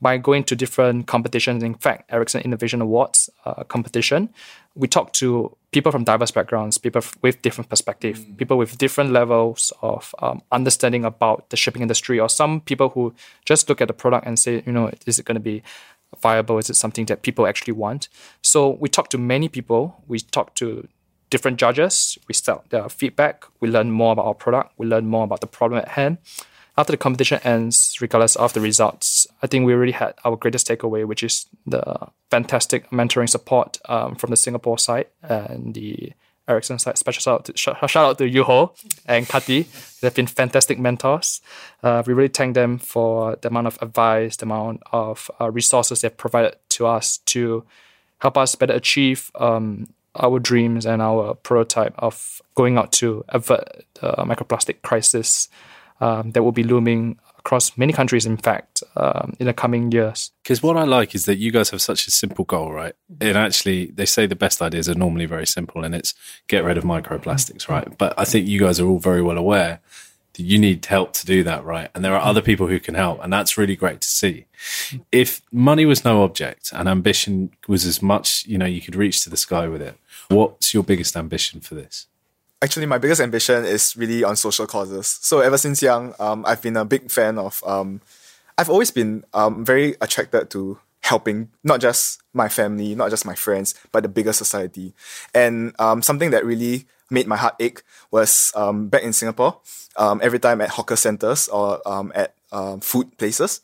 By 0.00 0.18
going 0.18 0.42
to 0.44 0.56
different 0.56 1.06
competitions, 1.06 1.62
in 1.62 1.74
fact, 1.74 2.12
Ericsson 2.12 2.42
Innovation 2.42 2.80
Awards 2.80 3.30
uh, 3.44 3.62
competition, 3.62 4.28
we 4.74 4.88
talk 4.88 5.12
to 5.14 5.56
people 5.74 5.90
from 5.90 6.04
diverse 6.04 6.30
backgrounds, 6.30 6.78
people 6.78 7.02
with 7.20 7.42
different 7.42 7.68
perspective, 7.68 8.20
mm. 8.20 8.36
people 8.36 8.56
with 8.56 8.78
different 8.78 9.10
levels 9.10 9.72
of 9.82 10.14
um, 10.20 10.40
understanding 10.52 11.04
about 11.04 11.50
the 11.50 11.56
shipping 11.56 11.82
industry, 11.82 12.20
or 12.20 12.28
some 12.28 12.60
people 12.60 12.90
who 12.90 13.12
just 13.44 13.68
look 13.68 13.80
at 13.80 13.88
the 13.88 13.92
product 13.92 14.24
and 14.24 14.38
say, 14.38 14.62
you 14.64 14.72
know, 14.72 14.88
is 15.04 15.18
it 15.18 15.26
going 15.26 15.34
to 15.34 15.40
be 15.40 15.62
viable? 16.22 16.58
Is 16.58 16.70
it 16.70 16.76
something 16.76 17.06
that 17.06 17.22
people 17.22 17.44
actually 17.48 17.72
want? 17.72 18.08
So 18.40 18.70
we 18.70 18.88
talk 18.88 19.08
to 19.10 19.18
many 19.18 19.48
people. 19.48 20.00
We 20.06 20.20
talk 20.20 20.54
to 20.54 20.86
different 21.28 21.58
judges. 21.58 22.16
We 22.28 22.34
start 22.34 22.70
their 22.70 22.88
feedback. 22.88 23.44
We 23.58 23.68
learn 23.68 23.90
more 23.90 24.12
about 24.12 24.26
our 24.26 24.34
product. 24.34 24.74
We 24.78 24.86
learn 24.86 25.06
more 25.08 25.24
about 25.24 25.40
the 25.40 25.48
problem 25.48 25.80
at 25.80 25.88
hand. 25.88 26.18
After 26.76 26.92
the 26.92 26.96
competition 26.96 27.40
ends, 27.44 27.96
regardless 28.00 28.34
of 28.34 28.52
the 28.52 28.60
results, 28.60 29.28
I 29.42 29.46
think 29.46 29.64
we 29.64 29.74
really 29.74 29.92
had 29.92 30.14
our 30.24 30.36
greatest 30.36 30.66
takeaway, 30.66 31.06
which 31.06 31.22
is 31.22 31.46
the 31.66 32.08
fantastic 32.30 32.90
mentoring 32.90 33.28
support 33.28 33.78
um, 33.88 34.16
from 34.16 34.30
the 34.30 34.36
Singapore 34.36 34.78
side 34.78 35.06
and 35.22 35.74
the 35.74 36.12
Ericsson 36.48 36.78
side. 36.78 36.98
Special 36.98 37.20
shout 37.20 37.40
out 37.40 37.44
to, 37.44 37.56
shout 37.56 37.96
out 37.96 38.18
to 38.18 38.24
Yuho 38.28 38.76
and 39.06 39.26
Kati. 39.26 40.00
They've 40.00 40.14
been 40.14 40.26
fantastic 40.26 40.78
mentors. 40.78 41.40
Uh, 41.82 42.02
we 42.04 42.12
really 42.12 42.28
thank 42.28 42.54
them 42.54 42.78
for 42.78 43.36
the 43.36 43.48
amount 43.48 43.68
of 43.68 43.78
advice, 43.80 44.36
the 44.36 44.46
amount 44.46 44.82
of 44.92 45.30
uh, 45.40 45.50
resources 45.50 46.00
they've 46.00 46.16
provided 46.16 46.56
to 46.70 46.86
us 46.86 47.18
to 47.18 47.64
help 48.18 48.36
us 48.36 48.54
better 48.56 48.74
achieve 48.74 49.30
um, 49.36 49.88
our 50.16 50.38
dreams 50.38 50.86
and 50.86 51.00
our 51.00 51.34
prototype 51.34 51.94
of 51.98 52.42
going 52.54 52.78
out 52.78 52.92
to 52.92 53.24
avert 53.28 53.84
the 53.94 54.12
microplastic 54.18 54.82
crisis 54.82 55.48
um, 56.00 56.32
that 56.32 56.42
will 56.42 56.52
be 56.52 56.64
looming 56.64 57.18
across 57.38 57.76
many 57.76 57.92
countries, 57.92 58.24
in 58.24 58.36
fact, 58.36 58.82
um, 58.96 59.34
in 59.38 59.46
the 59.46 59.52
coming 59.52 59.92
years. 59.92 60.32
Because 60.42 60.62
what 60.62 60.76
I 60.76 60.84
like 60.84 61.14
is 61.14 61.26
that 61.26 61.36
you 61.36 61.50
guys 61.50 61.70
have 61.70 61.82
such 61.82 62.06
a 62.06 62.10
simple 62.10 62.44
goal, 62.44 62.72
right? 62.72 62.94
And 63.20 63.36
actually, 63.36 63.86
they 63.86 64.06
say 64.06 64.26
the 64.26 64.34
best 64.34 64.62
ideas 64.62 64.88
are 64.88 64.94
normally 64.94 65.26
very 65.26 65.46
simple, 65.46 65.84
and 65.84 65.94
it's 65.94 66.14
get 66.46 66.64
rid 66.64 66.78
of 66.78 66.84
microplastics, 66.84 67.68
right? 67.68 67.96
But 67.98 68.14
I 68.18 68.24
think 68.24 68.48
you 68.48 68.60
guys 68.60 68.80
are 68.80 68.86
all 68.86 68.98
very 68.98 69.22
well 69.22 69.38
aware 69.38 69.80
that 70.34 70.42
you 70.42 70.58
need 70.58 70.84
help 70.86 71.12
to 71.12 71.26
do 71.26 71.44
that, 71.44 71.64
right? 71.64 71.90
And 71.94 72.04
there 72.04 72.14
are 72.14 72.20
other 72.20 72.42
people 72.42 72.66
who 72.66 72.80
can 72.80 72.94
help, 72.94 73.22
and 73.22 73.32
that's 73.32 73.56
really 73.56 73.76
great 73.76 74.00
to 74.00 74.08
see. 74.08 74.46
If 75.12 75.42
money 75.52 75.84
was 75.84 76.04
no 76.04 76.24
object 76.24 76.72
and 76.72 76.88
ambition 76.88 77.50
was 77.68 77.86
as 77.86 78.02
much, 78.02 78.44
you 78.46 78.58
know, 78.58 78.66
you 78.66 78.80
could 78.80 78.96
reach 78.96 79.22
to 79.24 79.30
the 79.30 79.36
sky 79.36 79.68
with 79.68 79.82
it, 79.82 79.96
what's 80.28 80.74
your 80.74 80.82
biggest 80.82 81.16
ambition 81.16 81.60
for 81.60 81.74
this? 81.74 82.06
Actually 82.64 82.86
my 82.86 82.96
biggest 82.96 83.20
ambition 83.20 83.66
is 83.66 83.94
really 83.94 84.24
on 84.24 84.36
social 84.36 84.66
causes. 84.66 85.18
So 85.20 85.40
ever 85.40 85.58
since 85.58 85.82
young, 85.82 86.14
um, 86.18 86.46
I've 86.46 86.62
been 86.62 86.78
a 86.78 86.84
big 86.84 87.10
fan 87.10 87.38
of. 87.38 87.62
Um, 87.66 88.00
I've 88.56 88.70
always 88.70 88.90
been 88.90 89.24
um, 89.34 89.64
very 89.64 89.96
attracted 90.00 90.48
to 90.50 90.78
helping 91.02 91.50
not 91.62 91.80
just 91.82 92.22
my 92.32 92.48
family, 92.48 92.94
not 92.94 93.10
just 93.10 93.26
my 93.26 93.34
friends, 93.34 93.74
but 93.92 94.02
the 94.02 94.08
bigger 94.08 94.32
society. 94.32 94.94
And 95.34 95.74
um, 95.78 96.00
something 96.00 96.30
that 96.30 96.46
really 96.46 96.86
made 97.10 97.26
my 97.26 97.36
heart 97.36 97.56
ache 97.60 97.82
was 98.10 98.50
um, 98.56 98.88
back 98.88 99.02
in 99.02 99.12
Singapore. 99.12 99.60
Um, 99.96 100.20
every 100.22 100.38
time 100.38 100.62
at 100.62 100.70
hawker 100.70 100.96
centers 100.96 101.48
or 101.48 101.86
um, 101.86 102.12
at 102.14 102.34
um, 102.50 102.80
food 102.80 103.18
places, 103.18 103.60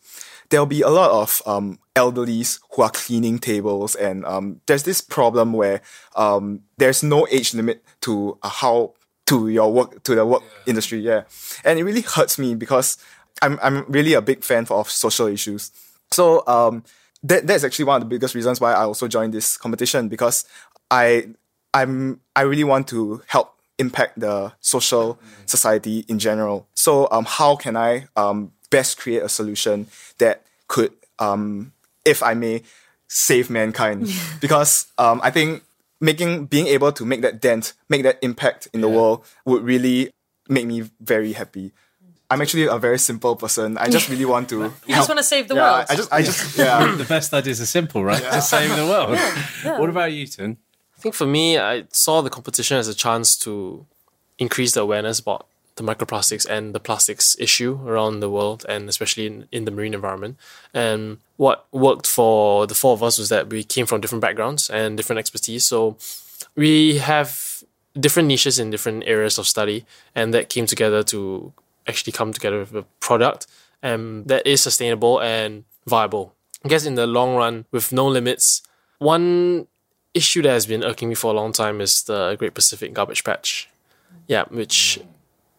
there'll 0.50 0.66
be 0.66 0.82
a 0.82 0.88
lot 0.88 1.10
of 1.10 1.40
um, 1.46 1.78
elderlies 1.94 2.60
who 2.72 2.82
are 2.82 2.90
cleaning 2.90 3.38
tables, 3.38 3.94
and 3.94 4.24
um, 4.26 4.60
there's 4.66 4.82
this 4.82 5.00
problem 5.00 5.52
where 5.52 5.80
um, 6.16 6.60
there's 6.76 7.02
no 7.02 7.26
age 7.30 7.54
limit 7.54 7.82
to 8.02 8.38
uh, 8.42 8.48
how 8.48 8.94
to 9.26 9.48
your 9.48 9.72
work 9.72 10.02
to 10.02 10.14
the 10.14 10.26
work 10.26 10.42
yeah. 10.42 10.70
industry. 10.70 10.98
Yeah, 10.98 11.22
and 11.64 11.78
it 11.78 11.84
really 11.84 12.02
hurts 12.02 12.38
me 12.38 12.54
because 12.54 12.98
I'm 13.40 13.58
I'm 13.62 13.84
really 13.90 14.12
a 14.14 14.22
big 14.22 14.44
fan 14.44 14.66
of 14.70 14.90
social 14.90 15.26
issues. 15.26 15.70
So 16.10 16.46
um, 16.46 16.84
that 17.22 17.46
that's 17.46 17.64
actually 17.64 17.86
one 17.86 18.02
of 18.02 18.08
the 18.08 18.14
biggest 18.14 18.34
reasons 18.34 18.60
why 18.60 18.72
I 18.72 18.82
also 18.82 19.08
joined 19.08 19.32
this 19.32 19.56
competition 19.56 20.08
because 20.08 20.44
I 20.90 21.28
I'm 21.72 22.20
I 22.34 22.42
really 22.42 22.64
want 22.64 22.88
to 22.88 23.22
help 23.26 23.54
impact 23.78 24.20
the 24.20 24.52
social 24.60 25.14
mm. 25.14 25.48
society 25.48 26.04
in 26.08 26.18
general. 26.18 26.68
So 26.74 27.08
um, 27.10 27.24
how 27.24 27.56
can 27.56 27.76
I 27.76 28.08
um 28.16 28.52
best 28.70 28.98
create 28.98 29.22
a 29.22 29.28
solution 29.28 29.86
that 30.18 30.42
could, 30.68 30.92
um, 31.18 31.72
if 32.04 32.22
I 32.22 32.34
may, 32.34 32.62
save 33.08 33.50
mankind. 33.50 34.08
because 34.40 34.86
um, 34.98 35.20
I 35.22 35.30
think 35.30 35.62
making 36.00 36.46
being 36.46 36.66
able 36.66 36.92
to 36.92 37.04
make 37.04 37.20
that 37.22 37.40
dent, 37.40 37.74
make 37.88 38.02
that 38.04 38.18
impact 38.22 38.68
in 38.72 38.80
the 38.80 38.88
world 38.88 39.24
would 39.44 39.62
really 39.62 40.10
make 40.48 40.66
me 40.66 40.90
very 41.00 41.32
happy. 41.32 41.72
I'm 42.30 42.40
actually 42.40 42.66
a 42.66 42.78
very 42.78 42.98
simple 42.98 43.34
person. 43.34 43.76
I 43.76 43.88
just 43.88 44.08
really 44.08 44.24
want 44.24 44.48
to. 44.50 44.72
you 44.86 44.94
just 44.94 45.08
want 45.08 45.18
to 45.18 45.24
save 45.24 45.48
the 45.48 45.56
yeah, 45.56 45.62
world. 45.62 45.86
I 45.88 45.96
just, 45.96 46.12
I 46.12 46.22
just, 46.22 46.56
yeah. 46.56 46.94
the 46.96 47.04
best 47.04 47.34
ideas 47.34 47.60
are 47.60 47.66
simple, 47.66 48.04
right? 48.04 48.22
Yeah. 48.22 48.30
Just 48.30 48.50
save 48.50 48.74
the 48.76 48.86
world. 48.86 49.14
Yeah. 49.14 49.78
What 49.80 49.90
about 49.90 50.12
you, 50.12 50.26
Tim? 50.26 50.58
I 50.96 51.00
think 51.00 51.16
for 51.16 51.26
me, 51.26 51.58
I 51.58 51.84
saw 51.90 52.20
the 52.20 52.30
competition 52.30 52.76
as 52.76 52.86
a 52.86 52.94
chance 52.94 53.36
to 53.38 53.84
increase 54.38 54.74
the 54.74 54.82
awareness 54.82 55.18
about 55.18 55.48
the 55.76 55.82
microplastics 55.82 56.46
and 56.48 56.74
the 56.74 56.80
plastics 56.80 57.36
issue 57.38 57.80
around 57.86 58.20
the 58.20 58.30
world 58.30 58.66
and 58.68 58.88
especially 58.88 59.26
in, 59.26 59.48
in 59.50 59.64
the 59.64 59.70
marine 59.70 59.94
environment. 59.94 60.36
And 60.74 61.18
what 61.36 61.66
worked 61.72 62.06
for 62.06 62.66
the 62.66 62.74
four 62.74 62.92
of 62.92 63.02
us 63.02 63.18
was 63.18 63.28
that 63.28 63.48
we 63.48 63.64
came 63.64 63.86
from 63.86 64.00
different 64.00 64.22
backgrounds 64.22 64.68
and 64.68 64.96
different 64.96 65.18
expertise. 65.18 65.64
So 65.64 65.96
we 66.54 66.98
have 66.98 67.62
different 67.98 68.28
niches 68.28 68.58
in 68.58 68.70
different 68.70 69.04
areas 69.06 69.38
of 69.38 69.46
study, 69.46 69.84
and 70.14 70.32
that 70.34 70.48
came 70.48 70.66
together 70.66 71.02
to 71.04 71.52
actually 71.86 72.12
come 72.12 72.32
together 72.32 72.60
with 72.60 72.74
a 72.74 72.84
product 73.00 73.46
um, 73.82 74.24
that 74.26 74.46
is 74.46 74.62
sustainable 74.62 75.20
and 75.20 75.64
viable. 75.86 76.34
I 76.64 76.68
guess 76.68 76.84
in 76.84 76.94
the 76.94 77.06
long 77.06 77.34
run, 77.36 77.64
with 77.72 77.92
no 77.92 78.06
limits, 78.06 78.62
one 78.98 79.66
issue 80.12 80.42
that 80.42 80.50
has 80.50 80.66
been 80.66 80.84
irking 80.84 81.08
me 81.08 81.14
for 81.14 81.32
a 81.32 81.34
long 81.34 81.52
time 81.52 81.80
is 81.80 82.02
the 82.02 82.36
Great 82.38 82.54
Pacific 82.54 82.92
Garbage 82.92 83.24
Patch. 83.24 83.68
Yeah, 84.26 84.44
which 84.50 85.00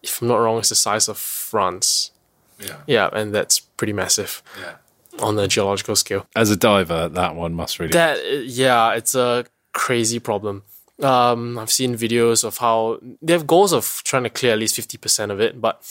if 0.04 0.22
I'm 0.22 0.28
not 0.28 0.38
wrong, 0.38 0.60
it's 0.60 0.70
the 0.70 0.76
size 0.76 1.08
of 1.08 1.18
France. 1.18 2.12
Yeah. 2.60 2.78
Yeah, 2.88 3.10
and 3.12 3.34
that's 3.34 3.60
pretty 3.60 3.94
massive. 3.94 4.42
Yeah. 4.60 4.76
On 5.20 5.36
the 5.36 5.48
geological 5.48 5.96
scale. 5.96 6.26
As 6.36 6.50
a 6.50 6.56
diver, 6.56 7.10
that 7.10 7.36
one 7.36 7.54
must 7.54 7.80
really. 7.80 7.92
That 7.92 8.46
yeah, 8.46 8.94
it's 8.94 9.14
a 9.14 9.46
crazy 9.74 10.20
problem. 10.20 10.64
Um, 11.02 11.58
I've 11.58 11.72
seen 11.72 11.96
videos 11.96 12.44
of 12.44 12.60
how 12.60 13.00
they 13.22 13.34
have 13.34 13.48
goals 13.48 13.74
of 13.74 14.02
trying 14.06 14.24
to 14.24 14.30
clear 14.30 14.54
at 14.54 14.60
least 14.60 14.76
fifty 14.76 14.98
percent 14.98 15.32
of 15.32 15.42
it, 15.42 15.60
but 15.60 15.84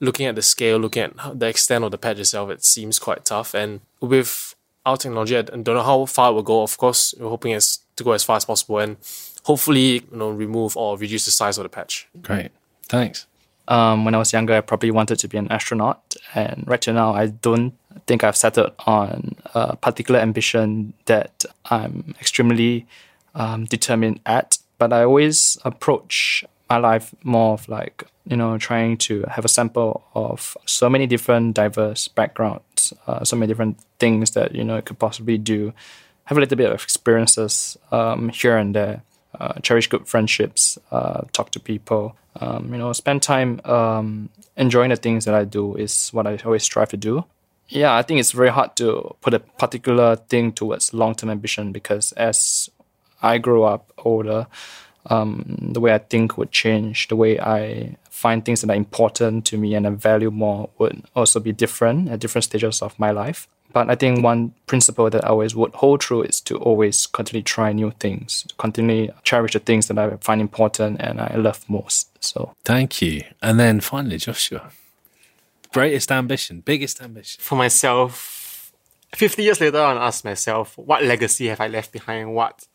looking 0.00 0.26
at 0.26 0.34
the 0.34 0.42
scale, 0.42 0.78
looking 0.78 1.04
at 1.04 1.38
the 1.38 1.46
extent 1.46 1.84
of 1.84 1.90
the 1.90 1.98
patch 1.98 2.18
itself, 2.18 2.50
it 2.50 2.64
seems 2.64 2.98
quite 2.98 3.24
tough. 3.24 3.54
And 3.54 3.80
with 4.00 4.54
our 4.84 4.96
technology, 4.96 5.36
I 5.36 5.42
don't 5.42 5.66
know 5.66 5.82
how 5.82 6.04
far 6.04 6.30
it 6.30 6.34
will 6.34 6.42
go. 6.42 6.62
Of 6.62 6.76
course, 6.76 7.14
we're 7.18 7.28
hoping 7.28 7.52
it's 7.52 7.80
to 7.96 8.04
go 8.04 8.12
as 8.12 8.24
far 8.24 8.36
as 8.36 8.44
possible 8.44 8.78
and 8.78 8.96
hopefully, 9.44 10.04
you 10.10 10.16
know, 10.16 10.30
remove 10.30 10.76
or 10.76 10.98
reduce 10.98 11.24
the 11.24 11.30
size 11.30 11.56
of 11.56 11.62
the 11.62 11.70
patch. 11.70 12.08
Great, 12.20 12.50
thanks 12.88 13.26
um, 13.70 14.04
when 14.04 14.14
I 14.14 14.18
was 14.18 14.32
younger, 14.32 14.54
I 14.54 14.60
probably 14.60 14.90
wanted 14.90 15.18
to 15.20 15.28
be 15.28 15.38
an 15.38 15.50
astronaut, 15.50 16.16
and 16.34 16.64
right 16.66 16.86
now, 16.88 17.14
I 17.14 17.28
don't 17.28 17.72
think 18.06 18.24
I've 18.24 18.36
settled 18.36 18.72
on 18.86 19.36
a 19.54 19.76
particular 19.76 20.20
ambition 20.20 20.92
that 21.06 21.44
I'm 21.66 22.14
extremely 22.20 22.86
um, 23.34 23.64
determined 23.64 24.20
at. 24.26 24.58
But 24.78 24.92
I 24.92 25.04
always 25.04 25.58
approach 25.64 26.44
my 26.68 26.78
life 26.78 27.14
more 27.22 27.52
of 27.54 27.68
like, 27.68 28.04
you 28.26 28.36
know, 28.36 28.58
trying 28.58 28.96
to 28.96 29.24
have 29.28 29.44
a 29.44 29.48
sample 29.48 30.02
of 30.14 30.56
so 30.66 30.88
many 30.88 31.06
different 31.06 31.54
diverse 31.54 32.08
backgrounds, 32.08 32.92
uh, 33.06 33.24
so 33.24 33.36
many 33.36 33.48
different 33.48 33.78
things 33.98 34.30
that, 34.32 34.54
you 34.54 34.64
know, 34.64 34.76
I 34.76 34.80
could 34.80 34.98
possibly 34.98 35.38
do. 35.38 35.72
Have 36.24 36.38
a 36.38 36.40
little 36.40 36.56
bit 36.56 36.70
of 36.70 36.82
experiences 36.82 37.76
um, 37.90 38.28
here 38.30 38.56
and 38.56 38.74
there, 38.74 39.02
uh, 39.40 39.54
cherish 39.62 39.88
good 39.88 40.06
friendships, 40.06 40.78
uh, 40.90 41.22
talk 41.32 41.50
to 41.52 41.60
people, 41.60 42.16
um, 42.40 42.72
you 42.72 42.78
know, 42.78 42.92
spend 42.92 43.22
time 43.22 43.60
um, 43.64 44.28
enjoying 44.56 44.90
the 44.90 44.96
things 44.96 45.24
that 45.24 45.34
I 45.34 45.44
do 45.44 45.74
is 45.76 46.10
what 46.10 46.26
I 46.26 46.38
always 46.44 46.62
strive 46.62 46.90
to 46.90 46.96
do. 46.96 47.24
Yeah, 47.68 47.94
I 47.94 48.02
think 48.02 48.20
it's 48.20 48.32
very 48.32 48.50
hard 48.50 48.76
to 48.76 49.14
put 49.20 49.32
a 49.32 49.38
particular 49.38 50.16
thing 50.16 50.52
towards 50.52 50.92
long 50.92 51.14
term 51.14 51.30
ambition 51.30 51.72
because 51.72 52.12
as 52.12 52.68
I 53.22 53.38
grow 53.38 53.64
up 53.64 53.92
older, 53.98 54.46
um, 55.06 55.70
the 55.72 55.80
way 55.80 55.94
I 55.94 55.98
think 55.98 56.36
would 56.36 56.50
change, 56.50 57.08
the 57.08 57.16
way 57.16 57.38
I 57.38 57.96
find 58.10 58.44
things 58.44 58.60
that 58.60 58.70
are 58.70 58.76
important 58.76 59.46
to 59.46 59.56
me 59.56 59.74
and 59.74 59.86
I 59.86 59.90
value 59.90 60.30
more 60.30 60.68
would 60.78 61.04
also 61.16 61.40
be 61.40 61.52
different 61.52 62.10
at 62.10 62.20
different 62.20 62.44
stages 62.44 62.82
of 62.82 62.98
my 62.98 63.10
life. 63.12 63.48
But 63.72 63.88
I 63.88 63.94
think 63.94 64.24
one 64.24 64.52
principle 64.66 65.10
that 65.10 65.24
I 65.24 65.28
always 65.28 65.54
would 65.54 65.74
hold 65.74 66.00
true 66.00 66.22
is 66.22 66.40
to 66.42 66.56
always 66.56 67.06
continually 67.06 67.44
try 67.44 67.72
new 67.72 67.92
things, 68.00 68.46
continually 68.58 69.10
cherish 69.22 69.52
the 69.52 69.60
things 69.60 69.86
that 69.88 69.98
I 69.98 70.16
find 70.16 70.40
important 70.40 71.00
and 71.00 71.20
I 71.20 71.36
love 71.36 71.64
most. 71.68 72.08
So 72.22 72.54
thank 72.64 73.00
you. 73.00 73.22
And 73.40 73.60
then 73.60 73.80
finally, 73.80 74.18
Joshua, 74.18 74.70
greatest 75.72 76.10
ambition, 76.10 76.60
biggest 76.60 77.00
ambition 77.00 77.40
for 77.40 77.56
myself. 77.56 78.72
Fifty 79.14 79.42
years 79.42 79.60
later, 79.60 79.78
I 79.78 79.94
ask 79.94 80.24
myself, 80.24 80.76
what 80.78 81.04
legacy 81.04 81.46
have 81.48 81.60
I 81.60 81.68
left 81.68 81.92
behind? 81.92 82.34
What 82.34 82.66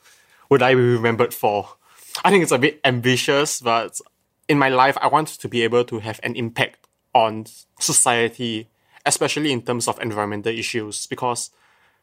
would 0.49 0.61
I 0.61 0.75
be 0.75 0.81
remembered 0.81 1.33
for? 1.33 1.75
I 2.23 2.29
think 2.29 2.43
it's 2.43 2.51
a 2.51 2.57
bit 2.57 2.79
ambitious, 2.83 3.59
but 3.59 3.99
in 4.47 4.57
my 4.57 4.69
life, 4.69 4.97
I 5.01 5.07
want 5.07 5.27
to 5.27 5.47
be 5.49 5.63
able 5.63 5.83
to 5.85 5.99
have 5.99 6.19
an 6.23 6.35
impact 6.35 6.87
on 7.13 7.45
society, 7.79 8.67
especially 9.05 9.51
in 9.51 9.61
terms 9.61 9.87
of 9.87 9.99
environmental 9.99 10.51
issues, 10.51 11.07
because 11.07 11.51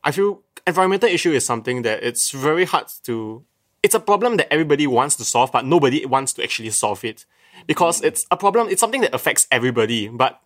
I 0.04 0.10
feel 0.12 0.42
environmental 0.66 1.08
issue 1.08 1.32
is 1.32 1.44
something 1.44 1.82
that 1.82 2.02
it's 2.02 2.30
very 2.30 2.64
hard 2.64 2.86
to, 3.04 3.44
it's 3.82 3.94
a 3.94 4.00
problem 4.00 4.36
that 4.36 4.52
everybody 4.52 4.86
wants 4.86 5.16
to 5.16 5.24
solve, 5.24 5.52
but 5.52 5.64
nobody 5.64 6.04
wants 6.06 6.32
to 6.34 6.42
actually 6.42 6.70
solve 6.70 7.04
it. 7.04 7.24
Because 7.66 8.00
mm. 8.00 8.06
it's 8.06 8.26
a 8.30 8.36
problem, 8.36 8.68
it's 8.68 8.80
something 8.80 9.00
that 9.02 9.14
affects 9.14 9.46
everybody, 9.50 10.08
but 10.08 10.40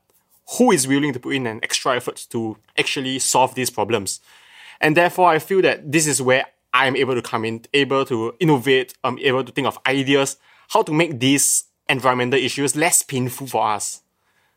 who 0.58 0.70
is 0.70 0.86
willing 0.86 1.12
to 1.12 1.20
put 1.20 1.34
in 1.34 1.46
an 1.46 1.60
extra 1.62 1.96
effort 1.96 2.26
to 2.30 2.56
actually 2.78 3.18
solve 3.18 3.54
these 3.54 3.70
problems? 3.70 4.20
And 4.80 4.96
therefore, 4.96 5.30
I 5.30 5.38
feel 5.38 5.62
that 5.62 5.90
this 5.90 6.06
is 6.06 6.20
where 6.20 6.46
I'm 6.72 6.96
able 6.96 7.14
to 7.14 7.22
come 7.22 7.44
in, 7.44 7.64
able 7.72 8.04
to 8.06 8.34
innovate, 8.38 8.94
I'm 9.02 9.18
able 9.18 9.42
to 9.44 9.52
think 9.52 9.66
of 9.66 9.78
ideas, 9.86 10.36
how 10.68 10.82
to 10.82 10.92
make 10.92 11.18
these 11.18 11.64
environmental 11.88 12.38
issues 12.38 12.76
less 12.76 13.02
painful 13.02 13.46
for 13.46 13.66
us. 13.66 14.02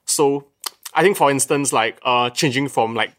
So 0.06 0.48
I 0.94 1.04
think, 1.04 1.18
for 1.18 1.30
instance, 1.30 1.72
like 1.72 2.00
uh, 2.04 2.30
changing 2.30 2.68
from 2.68 2.96
like, 2.96 3.14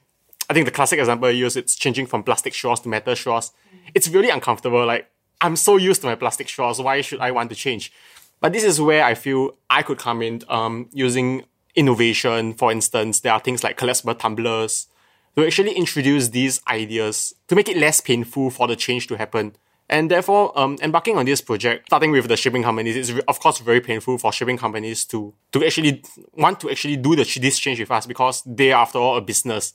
I 0.49 0.55
think 0.55 0.67
the 0.67 0.73
classic 0.73 0.99
example 0.99 1.29
I 1.29 1.33
use, 1.33 1.57
it's 1.57 1.77
changing 1.77 2.07
from 2.07 2.23
plastic 2.23 2.55
straws 2.55 2.81
to 2.81 2.89
metal 2.89 3.15
straws. 3.15 3.53
It's 3.95 4.09
really 4.09 4.31
uncomfortable. 4.31 4.85
Like, 4.85 5.09
I'm 5.41 5.57
so 5.57 5.77
used 5.77 6.01
to 6.03 6.07
my 6.07 6.17
plastic 6.17 6.49
straws. 6.49 6.81
Why 6.81 7.01
should 7.01 7.21
I 7.21 7.31
want 7.31 7.51
to 7.51 7.57
change? 7.57 7.93
But 8.41 8.53
this 8.53 8.65
is 8.65 8.81
where 8.81 9.05
I 9.05 9.15
feel 9.15 9.57
I 9.69 9.83
could 9.83 9.99
come 9.99 10.23
in 10.23 10.43
um, 10.49 10.89
using 10.93 11.45
innovation. 11.77 12.55
For 12.55 12.73
instance, 12.73 13.21
there 13.21 13.33
are 13.33 13.41
things 13.41 13.63
like 13.63 13.77
collapsible 13.77 14.15
tumblers, 14.15 14.89
to 15.37 15.47
actually 15.47 15.73
introduce 15.73 16.29
these 16.29 16.61
ideas 16.69 17.35
to 17.49 17.55
make 17.55 17.69
it 17.69 17.77
less 17.77 18.01
painful 18.01 18.51
for 18.51 18.67
the 18.67 18.77
change 18.77 19.07
to 19.09 19.17
happen. 19.17 19.57
And 19.91 20.09
therefore, 20.09 20.57
um, 20.57 20.79
embarking 20.83 21.19
on 21.19 21.27
this 21.27 21.41
project, 21.41 21.89
starting 21.89 22.13
with 22.13 22.29
the 22.29 22.37
shipping 22.37 22.63
companies, 22.63 22.97
is 22.97 23.21
of 23.27 23.41
course 23.41 23.59
very 23.59 23.81
painful 23.81 24.19
for 24.19 24.33
shipping 24.33 24.57
companies 24.57 25.05
to 25.07 25.35
to 25.51 25.65
actually 25.65 26.05
want 26.33 26.61
to 26.61 26.71
actually 26.71 26.97
do 26.97 27.17
the 27.17 27.25
this 27.43 27.59
change 27.59 27.81
with 27.81 27.91
us 27.91 28.07
because 28.07 28.43
they 28.47 28.71
are 28.71 28.83
after 28.83 28.99
all 28.99 29.17
a 29.17 29.21
business. 29.21 29.75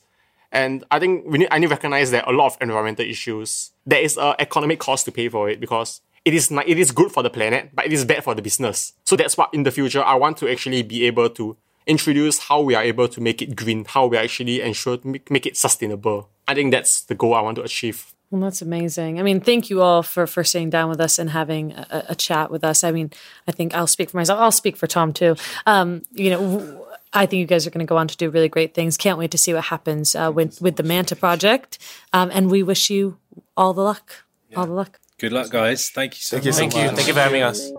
And 0.50 0.84
I 0.90 0.98
think 0.98 1.26
we 1.26 1.38
need 1.40 1.48
I 1.50 1.58
need 1.58 1.66
to 1.66 1.74
recognize 1.74 2.10
that 2.12 2.26
a 2.26 2.32
lot 2.32 2.46
of 2.46 2.56
environmental 2.62 3.04
issues 3.04 3.72
there 3.84 4.00
is 4.00 4.16
an 4.16 4.34
economic 4.38 4.80
cost 4.80 5.04
to 5.04 5.12
pay 5.12 5.28
for 5.28 5.50
it 5.50 5.60
because 5.60 6.00
it 6.24 6.32
is 6.32 6.50
not, 6.50 6.66
it 6.66 6.78
is 6.78 6.92
good 6.92 7.12
for 7.12 7.22
the 7.22 7.30
planet, 7.30 7.70
but 7.74 7.84
it 7.84 7.92
is 7.92 8.06
bad 8.06 8.24
for 8.24 8.34
the 8.34 8.42
business. 8.42 8.94
So 9.04 9.16
that's 9.16 9.36
what 9.36 9.50
in 9.52 9.64
the 9.64 9.70
future 9.70 10.02
I 10.02 10.14
want 10.14 10.38
to 10.38 10.48
actually 10.48 10.82
be 10.82 11.06
able 11.06 11.28
to 11.28 11.58
introduce 11.86 12.38
how 12.48 12.62
we 12.62 12.74
are 12.74 12.82
able 12.82 13.06
to 13.08 13.20
make 13.20 13.42
it 13.42 13.54
green, 13.54 13.84
how 13.84 14.06
we 14.06 14.16
actually 14.16 14.62
ensure 14.62 14.98
make, 15.04 15.30
make 15.30 15.44
it 15.44 15.58
sustainable. 15.58 16.30
I 16.48 16.54
think 16.54 16.72
that's 16.72 17.02
the 17.02 17.14
goal 17.14 17.34
I 17.34 17.42
want 17.42 17.56
to 17.56 17.62
achieve. 17.62 18.14
Well, 18.30 18.42
that's 18.42 18.60
amazing. 18.60 19.20
I 19.20 19.22
mean, 19.22 19.40
thank 19.40 19.70
you 19.70 19.82
all 19.82 20.02
for 20.02 20.26
for 20.26 20.42
sitting 20.42 20.68
down 20.68 20.88
with 20.88 21.00
us 21.00 21.18
and 21.18 21.30
having 21.30 21.72
a, 21.72 22.06
a 22.10 22.14
chat 22.14 22.50
with 22.50 22.64
us. 22.64 22.82
I 22.82 22.90
mean, 22.90 23.12
I 23.46 23.52
think 23.52 23.74
I'll 23.74 23.86
speak 23.86 24.10
for 24.10 24.16
myself. 24.16 24.40
I'll 24.40 24.50
speak 24.52 24.76
for 24.76 24.88
Tom 24.88 25.12
too. 25.12 25.36
Um, 25.64 26.02
you 26.12 26.30
know, 26.30 26.86
I 27.12 27.26
think 27.26 27.40
you 27.40 27.46
guys 27.46 27.66
are 27.66 27.70
going 27.70 27.86
to 27.86 27.88
go 27.88 27.96
on 27.96 28.08
to 28.08 28.16
do 28.16 28.28
really 28.28 28.48
great 28.48 28.74
things. 28.74 28.96
Can't 28.96 29.18
wait 29.18 29.30
to 29.30 29.38
see 29.38 29.54
what 29.54 29.64
happens 29.64 30.14
uh, 30.14 30.32
with 30.34 30.60
with 30.60 30.76
the 30.76 30.82
Manta 30.82 31.14
project. 31.14 31.78
Um, 32.12 32.30
and 32.32 32.50
we 32.50 32.62
wish 32.62 32.90
you 32.90 33.18
all 33.56 33.72
the 33.72 33.82
luck. 33.82 34.24
Yeah. 34.50 34.58
All 34.58 34.66
the 34.66 34.72
luck. 34.72 34.98
Good 35.18 35.32
luck, 35.32 35.50
guys. 35.50 35.90
Thank 35.90 36.14
you 36.14 36.20
so 36.20 36.36
thank 36.36 36.42
much. 36.42 36.46
You 36.46 36.52
so 36.52 36.58
thank 36.58 36.74
much. 36.74 36.82
you. 36.82 36.96
Thank 36.96 37.08
you 37.08 37.14
for 37.14 37.20
having 37.20 37.42
us. 37.42 37.72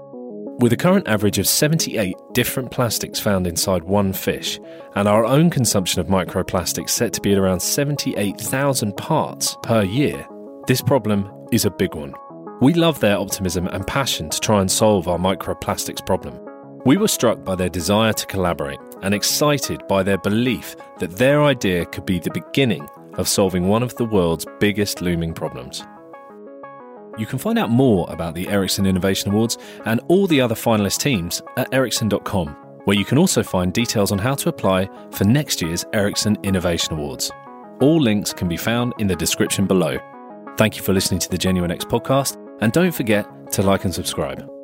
With 0.60 0.74
a 0.74 0.78
current 0.78 1.08
average 1.08 1.38
of 1.38 1.48
78 1.48 2.16
different 2.34 2.72
plastics 2.72 3.20
found 3.20 3.46
inside 3.46 3.84
one 3.84 4.12
fish, 4.12 4.60
and 4.96 5.08
our 5.08 5.24
own 5.24 5.52
consumption 5.52 6.02
of 6.02 6.08
microplastics 6.08 6.90
set 6.90 7.14
to 7.14 7.22
be 7.22 7.32
at 7.32 7.38
around 7.38 7.60
78,000 7.60 8.98
parts 8.98 9.56
per 9.62 9.84
year, 9.84 10.26
this 10.68 10.82
problem 10.82 11.32
is 11.54 11.64
a 11.64 11.72
big 11.72 11.96
one. 11.96 12.14
We 12.60 12.74
love 12.74 13.00
their 13.00 13.18
optimism 13.18 13.68
and 13.68 13.88
passion 13.88 14.30
to 14.30 14.40
try 14.40 14.60
and 14.60 14.70
solve 14.70 15.08
our 15.08 15.18
microplastics 15.18 16.06
problem. 16.06 16.38
We 16.86 16.98
were 16.98 17.08
struck 17.08 17.46
by 17.46 17.56
their 17.56 17.70
desire 17.70 18.12
to 18.12 18.26
collaborate 18.26 18.80
and 19.02 19.14
excited 19.14 19.88
by 19.88 20.04
their 20.04 20.18
belief 20.18 20.76
that 21.00 21.12
their 21.12 21.42
idea 21.44 21.86
could 21.86 22.06
be 22.06 22.20
the 22.20 22.32
beginning 22.32 22.86
of 23.14 23.30
solving 23.30 23.70
one 23.70 23.82
of 23.82 23.96
the 23.96 24.04
world's 24.04 24.46
biggest 24.60 25.02
looming 25.02 25.34
problems. 25.34 25.86
You 27.18 27.26
can 27.26 27.40
find 27.40 27.58
out 27.58 27.70
more 27.70 28.06
about 28.10 28.36
the 28.36 28.50
Ericsson 28.50 28.86
Innovation 28.86 29.32
Awards 29.32 29.58
and 29.86 30.02
all 30.10 30.28
the 30.28 30.42
other 30.42 30.54
finalist 30.54 31.00
teams 31.00 31.42
at 31.56 31.74
ericsson.com, 31.74 32.50
where 32.84 32.98
you 32.98 33.06
can 33.06 33.18
also 33.18 33.42
find 33.42 33.72
details 33.72 34.12
on 34.12 34.20
how 34.20 34.36
to 34.36 34.50
apply 34.50 34.90
for 35.12 35.24
next 35.24 35.62
year's 35.62 35.86
Ericsson 35.94 36.38
Innovation 36.44 36.94
Awards. 36.94 37.32
All 37.80 38.02
links 38.02 38.34
can 38.34 38.50
be 38.50 38.58
found 38.58 38.94
in 39.00 39.08
the 39.08 39.16
description 39.16 39.66
below. 39.66 39.98
Thank 40.58 40.76
you 40.76 40.82
for 40.82 40.92
listening 40.92 41.20
to 41.20 41.30
the 41.30 41.38
Genuine 41.38 41.70
X 41.70 41.86
podcast, 41.86 42.36
and 42.62 42.74
don't 42.74 42.92
forget 42.92 43.52
to 43.52 43.62
like 43.62 43.86
and 43.86 43.94
subscribe. 43.94 44.57